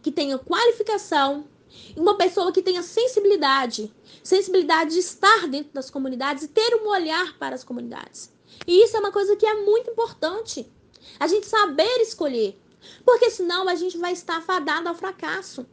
que 0.00 0.12
tenha 0.12 0.38
qualificação, 0.38 1.48
uma 1.96 2.16
pessoa 2.16 2.52
que 2.52 2.62
tenha 2.62 2.82
sensibilidade, 2.82 3.92
sensibilidade 4.22 4.92
de 4.92 5.00
estar 5.00 5.46
dentro 5.48 5.72
das 5.72 5.90
comunidades 5.90 6.44
e 6.44 6.48
ter 6.48 6.74
um 6.76 6.88
olhar 6.88 7.38
para 7.38 7.54
as 7.54 7.64
comunidades. 7.64 8.32
E 8.66 8.82
isso 8.82 8.96
é 8.96 9.00
uma 9.00 9.12
coisa 9.12 9.36
que 9.36 9.46
é 9.46 9.54
muito 9.54 9.90
importante. 9.90 10.70
A 11.18 11.26
gente 11.26 11.46
saber 11.46 12.00
escolher. 12.00 12.58
Porque 13.04 13.30
senão 13.30 13.68
a 13.68 13.74
gente 13.74 13.98
vai 13.98 14.12
estar 14.12 14.40
fadado 14.42 14.88
ao 14.88 14.94
fracasso. 14.94 15.66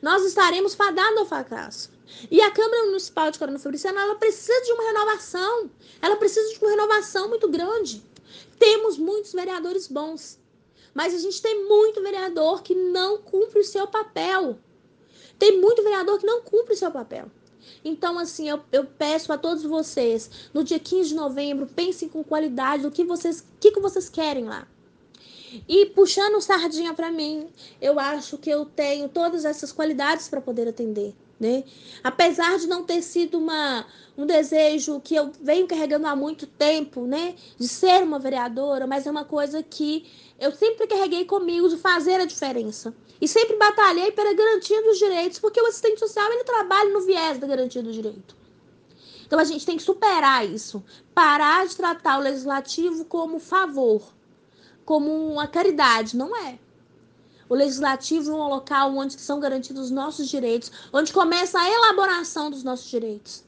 Nós 0.00 0.24
estaremos 0.24 0.74
fadados 0.74 1.18
ao 1.18 1.26
fracasso. 1.26 1.90
E 2.30 2.40
a 2.40 2.50
Câmara 2.50 2.86
Municipal 2.86 3.30
de 3.30 3.38
Coronel 3.38 3.60
Fabriciano, 3.60 3.98
ela 3.98 4.14
precisa 4.16 4.60
de 4.62 4.72
uma 4.72 4.84
renovação. 4.84 5.70
Ela 6.00 6.16
precisa 6.16 6.48
de 6.52 6.58
uma 6.60 6.70
renovação 6.70 7.28
muito 7.28 7.48
grande. 7.48 8.02
Temos 8.58 8.98
muitos 8.98 9.32
vereadores 9.32 9.86
bons. 9.86 10.38
Mas 10.94 11.14
a 11.14 11.18
gente 11.18 11.40
tem 11.40 11.66
muito 11.68 12.02
vereador 12.02 12.62
que 12.62 12.74
não 12.74 13.18
cumpre 13.18 13.60
o 13.60 13.64
seu 13.64 13.86
papel. 13.86 14.58
Tem 15.40 15.58
muito 15.58 15.82
vereador 15.82 16.18
que 16.18 16.26
não 16.26 16.42
cumpre 16.42 16.74
o 16.74 16.76
seu 16.76 16.90
papel. 16.90 17.30
Então, 17.82 18.18
assim, 18.18 18.46
eu, 18.46 18.60
eu 18.70 18.84
peço 18.84 19.32
a 19.32 19.38
todos 19.38 19.62
vocês, 19.62 20.50
no 20.52 20.62
dia 20.62 20.78
15 20.78 21.08
de 21.08 21.14
novembro, 21.14 21.66
pensem 21.66 22.10
com 22.10 22.22
qualidade 22.22 22.86
o 22.86 22.90
que 22.90 23.02
vocês, 23.02 23.42
que, 23.58 23.70
que 23.70 23.80
vocês 23.80 24.10
querem 24.10 24.44
lá. 24.44 24.68
E 25.66 25.86
puxando 25.86 26.40
sardinha 26.42 26.92
para 26.92 27.10
mim, 27.10 27.48
eu 27.80 27.98
acho 27.98 28.36
que 28.36 28.50
eu 28.50 28.66
tenho 28.66 29.08
todas 29.08 29.46
essas 29.46 29.72
qualidades 29.72 30.28
para 30.28 30.42
poder 30.42 30.68
atender. 30.68 31.14
Né? 31.40 31.64
Apesar 32.04 32.58
de 32.58 32.66
não 32.66 32.84
ter 32.84 33.00
sido 33.00 33.38
uma, 33.38 33.86
um 34.14 34.26
desejo 34.26 35.00
que 35.00 35.14
eu 35.14 35.32
venho 35.40 35.66
carregando 35.66 36.06
há 36.06 36.14
muito 36.14 36.46
tempo, 36.46 37.06
né, 37.06 37.34
de 37.58 37.66
ser 37.66 38.02
uma 38.02 38.18
vereadora, 38.18 38.86
mas 38.86 39.06
é 39.06 39.10
uma 39.10 39.24
coisa 39.24 39.62
que 39.62 40.06
eu 40.38 40.52
sempre 40.52 40.86
carreguei 40.86 41.24
comigo 41.24 41.66
de 41.66 41.78
fazer 41.78 42.20
a 42.20 42.26
diferença. 42.26 42.94
E 43.18 43.26
sempre 43.26 43.56
batalhei 43.56 44.12
pela 44.12 44.34
garantia 44.34 44.82
dos 44.82 44.98
direitos, 44.98 45.38
porque 45.38 45.60
o 45.62 45.66
assistente 45.66 45.98
social 45.98 46.30
ele 46.30 46.44
trabalha 46.44 46.90
no 46.90 47.00
viés 47.00 47.38
da 47.38 47.46
garantia 47.46 47.82
do 47.82 47.90
direito. 47.90 48.36
Então 49.26 49.38
a 49.38 49.44
gente 49.44 49.64
tem 49.64 49.76
que 49.76 49.82
superar 49.82 50.46
isso, 50.46 50.84
parar 51.14 51.66
de 51.66 51.76
tratar 51.76 52.18
o 52.18 52.22
legislativo 52.22 53.04
como 53.06 53.38
favor, 53.38 54.02
como 54.84 55.10
uma 55.32 55.46
caridade, 55.46 56.16
não 56.16 56.36
é. 56.36 56.58
O 57.50 57.54
legislativo 57.56 58.30
é 58.30 58.34
um 58.34 58.48
local 58.48 58.96
onde 58.96 59.20
são 59.20 59.40
garantidos 59.40 59.86
os 59.86 59.90
nossos 59.90 60.28
direitos, 60.28 60.70
onde 60.92 61.12
começa 61.12 61.58
a 61.58 61.68
elaboração 61.68 62.48
dos 62.48 62.62
nossos 62.62 62.88
direitos. 62.88 63.42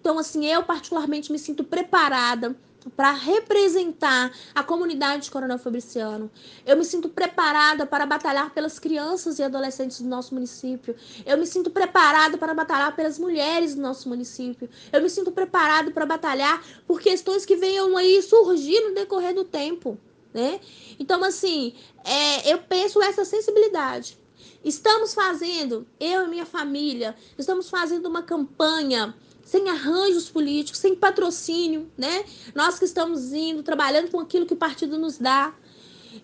Então, 0.00 0.18
assim, 0.18 0.46
eu 0.46 0.62
particularmente 0.62 1.30
me 1.30 1.38
sinto 1.38 1.62
preparada 1.62 2.56
para 2.96 3.12
representar 3.12 4.32
a 4.54 4.62
comunidade 4.62 5.24
de 5.24 5.30
Coronel 5.30 5.58
Fabriciano. 5.58 6.30
Eu 6.64 6.78
me 6.78 6.84
sinto 6.84 7.10
preparada 7.10 7.84
para 7.84 8.06
batalhar 8.06 8.50
pelas 8.54 8.78
crianças 8.78 9.38
e 9.38 9.42
adolescentes 9.42 10.00
do 10.00 10.08
nosso 10.08 10.34
município. 10.34 10.96
Eu 11.26 11.36
me 11.36 11.46
sinto 11.46 11.68
preparada 11.70 12.38
para 12.38 12.54
batalhar 12.54 12.96
pelas 12.96 13.18
mulheres 13.18 13.74
do 13.74 13.82
nosso 13.82 14.08
município. 14.08 14.66
Eu 14.90 15.02
me 15.02 15.10
sinto 15.10 15.30
preparada 15.30 15.90
para 15.90 16.06
batalhar 16.06 16.64
por 16.86 17.02
questões 17.02 17.44
que 17.44 17.54
venham 17.54 17.98
aí 17.98 18.22
surgir 18.22 18.80
no 18.80 18.94
decorrer 18.94 19.34
do 19.34 19.44
tempo, 19.44 19.98
né? 20.32 20.60
Então, 20.98 21.22
assim, 21.24 21.74
é, 22.04 22.52
eu 22.52 22.58
penso 22.58 23.02
essa 23.02 23.24
sensibilidade. 23.24 24.18
Estamos 24.64 25.12
fazendo, 25.12 25.86
eu 25.98 26.24
e 26.24 26.28
minha 26.28 26.46
família, 26.46 27.16
estamos 27.36 27.68
fazendo 27.68 28.06
uma 28.06 28.22
campanha 28.22 29.14
sem 29.44 29.68
arranjos 29.68 30.30
políticos, 30.30 30.80
sem 30.80 30.94
patrocínio, 30.94 31.90
né? 31.98 32.24
Nós 32.54 32.78
que 32.78 32.84
estamos 32.84 33.32
indo, 33.32 33.62
trabalhando 33.62 34.10
com 34.10 34.20
aquilo 34.20 34.46
que 34.46 34.54
o 34.54 34.56
partido 34.56 34.98
nos 34.98 35.18
dá. 35.18 35.54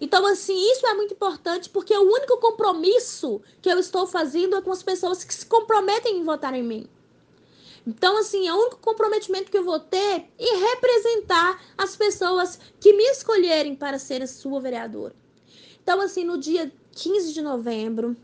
Então, 0.01 0.25
assim, 0.27 0.55
isso 0.73 0.87
é 0.87 0.95
muito 0.95 1.15
importante 1.15 1.69
porque 1.69 1.97
o 1.97 2.03
único 2.03 2.39
compromisso 2.39 3.41
que 3.61 3.71
eu 3.71 3.79
estou 3.79 4.07
fazendo 4.07 4.57
é 4.57 4.63
com 4.63 4.71
as 4.71 4.83
pessoas 4.83 5.25
que 5.25 5.35
se 5.35 5.47
comprometem 5.47 6.19
em 6.19 6.25
votar 6.25 6.55
em 6.55 6.63
mim. 6.63 6.89
Então, 7.89 8.19
assim, 8.19 8.47
é 8.47 8.53
o 8.53 8.57
único 8.59 8.77
comprometimento 8.81 9.51
que 9.51 9.57
eu 9.57 9.65
vou 9.65 9.81
ter 9.81 10.27
e 10.39 10.57
representar 10.59 11.59
as 11.79 11.97
pessoas 11.97 12.61
que 12.79 12.93
me 12.93 13.03
escolherem 13.05 13.75
para 13.75 13.99
ser 13.99 14.23
a 14.23 14.27
sua 14.27 14.61
vereadora. 14.61 15.17
Então, 15.83 15.99
assim, 16.03 16.23
no 16.23 16.37
dia 16.37 16.71
15 16.93 17.33
de 17.33 17.41
novembro, 17.41 18.15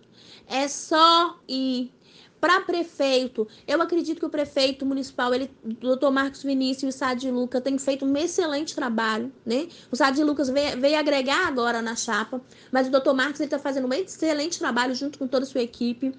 é 0.46 0.68
só 0.68 1.40
ir 1.48 1.90
para 2.38 2.60
prefeito, 2.60 3.48
eu 3.66 3.80
acredito 3.80 4.18
que 4.18 4.26
o 4.26 4.28
prefeito 4.28 4.84
municipal, 4.84 5.32
ele, 5.32 5.50
o 5.64 5.72
doutor 5.72 6.10
Marcos 6.12 6.42
Vinícius 6.42 6.82
e 6.82 6.86
o 6.88 6.98
Sadi 6.98 7.30
Lucas 7.30 7.62
têm 7.62 7.78
feito 7.78 8.04
um 8.04 8.14
excelente 8.18 8.74
trabalho, 8.74 9.32
né? 9.46 9.66
O 9.90 9.96
Sadi 9.96 10.22
Lucas 10.22 10.50
veio, 10.50 10.78
veio, 10.78 10.98
agregar 10.98 11.48
agora 11.48 11.80
na 11.80 11.96
chapa, 11.96 12.38
mas 12.70 12.86
o 12.86 12.90
doutor 12.90 13.14
Marcos 13.14 13.40
está 13.40 13.58
fazendo 13.58 13.86
um 13.86 13.94
excelente 13.94 14.58
trabalho 14.58 14.94
junto 14.94 15.18
com 15.18 15.26
toda 15.26 15.46
a 15.46 15.48
sua 15.48 15.62
equipe. 15.62 16.14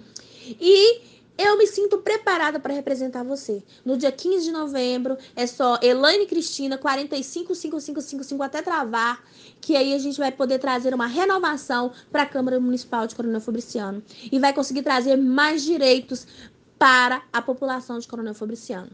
E 0.59 1.14
eu 1.37 1.57
me 1.57 1.67
sinto 1.67 1.97
preparada 1.97 2.59
para 2.59 2.73
representar 2.73 3.23
você. 3.23 3.63
No 3.83 3.97
dia 3.97 4.11
15 4.11 4.45
de 4.45 4.51
novembro, 4.51 5.17
é 5.35 5.45
só 5.45 5.77
Elaine 5.81 6.25
Cristina, 6.25 6.77
455555 6.77 8.41
até 8.41 8.61
travar, 8.61 9.23
que 9.59 9.75
aí 9.75 9.93
a 9.93 9.99
gente 9.99 10.17
vai 10.17 10.31
poder 10.31 10.59
trazer 10.59 10.93
uma 10.93 11.07
renovação 11.07 11.91
para 12.11 12.23
a 12.23 12.25
Câmara 12.25 12.59
Municipal 12.59 13.05
de 13.07 13.15
Coronel 13.15 13.41
Fabriciano. 13.41 14.01
E 14.31 14.39
vai 14.39 14.53
conseguir 14.53 14.83
trazer 14.83 15.17
mais 15.17 15.63
direitos 15.63 16.25
para 16.77 17.23
a 17.31 17.41
população 17.41 17.99
de 17.99 18.07
Coronel 18.07 18.33
Fabriciano. 18.33 18.91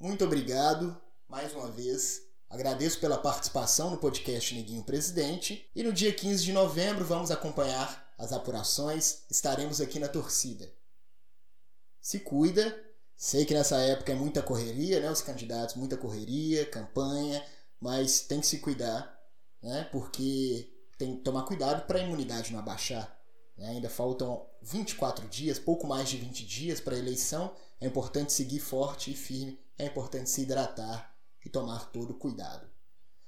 Muito 0.00 0.24
obrigado, 0.24 0.96
mais 1.28 1.54
uma 1.54 1.70
vez, 1.70 2.24
Agradeço 2.54 3.00
pela 3.00 3.18
participação 3.18 3.90
no 3.90 3.96
podcast 3.96 4.54
Neguinho 4.54 4.84
Presidente 4.84 5.68
e 5.74 5.82
no 5.82 5.92
dia 5.92 6.12
15 6.12 6.44
de 6.44 6.52
novembro 6.52 7.04
vamos 7.04 7.32
acompanhar 7.32 8.03
as 8.18 8.32
apurações, 8.32 9.22
estaremos 9.30 9.80
aqui 9.80 9.98
na 9.98 10.08
torcida. 10.08 10.72
Se 12.00 12.20
cuida, 12.20 12.76
sei 13.16 13.44
que 13.44 13.54
nessa 13.54 13.76
época 13.78 14.12
é 14.12 14.14
muita 14.14 14.42
correria, 14.42 15.00
né? 15.00 15.10
Os 15.10 15.22
candidatos, 15.22 15.74
muita 15.74 15.96
correria, 15.96 16.66
campanha, 16.66 17.44
mas 17.80 18.20
tem 18.20 18.40
que 18.40 18.46
se 18.46 18.58
cuidar, 18.58 19.18
né? 19.62 19.88
Porque 19.90 20.70
tem 20.98 21.16
que 21.16 21.22
tomar 21.22 21.44
cuidado 21.44 21.86
para 21.86 21.98
a 21.98 22.02
imunidade 22.02 22.52
não 22.52 22.60
abaixar. 22.60 23.14
Né? 23.56 23.68
Ainda 23.68 23.88
faltam 23.88 24.46
24 24.62 25.26
dias, 25.28 25.58
pouco 25.58 25.86
mais 25.86 26.08
de 26.08 26.16
20 26.16 26.46
dias 26.46 26.80
para 26.80 26.94
a 26.94 26.98
eleição. 26.98 27.54
É 27.80 27.86
importante 27.86 28.32
seguir 28.32 28.60
forte 28.60 29.10
e 29.10 29.14
firme, 29.14 29.58
é 29.78 29.86
importante 29.86 30.30
se 30.30 30.42
hidratar 30.42 31.14
e 31.44 31.48
tomar 31.48 31.90
todo 31.90 32.14
cuidado. 32.14 32.66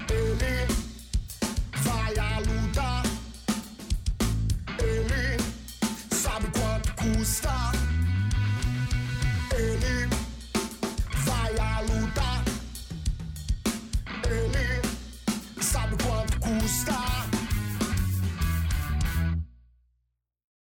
Baby. 0.00 0.63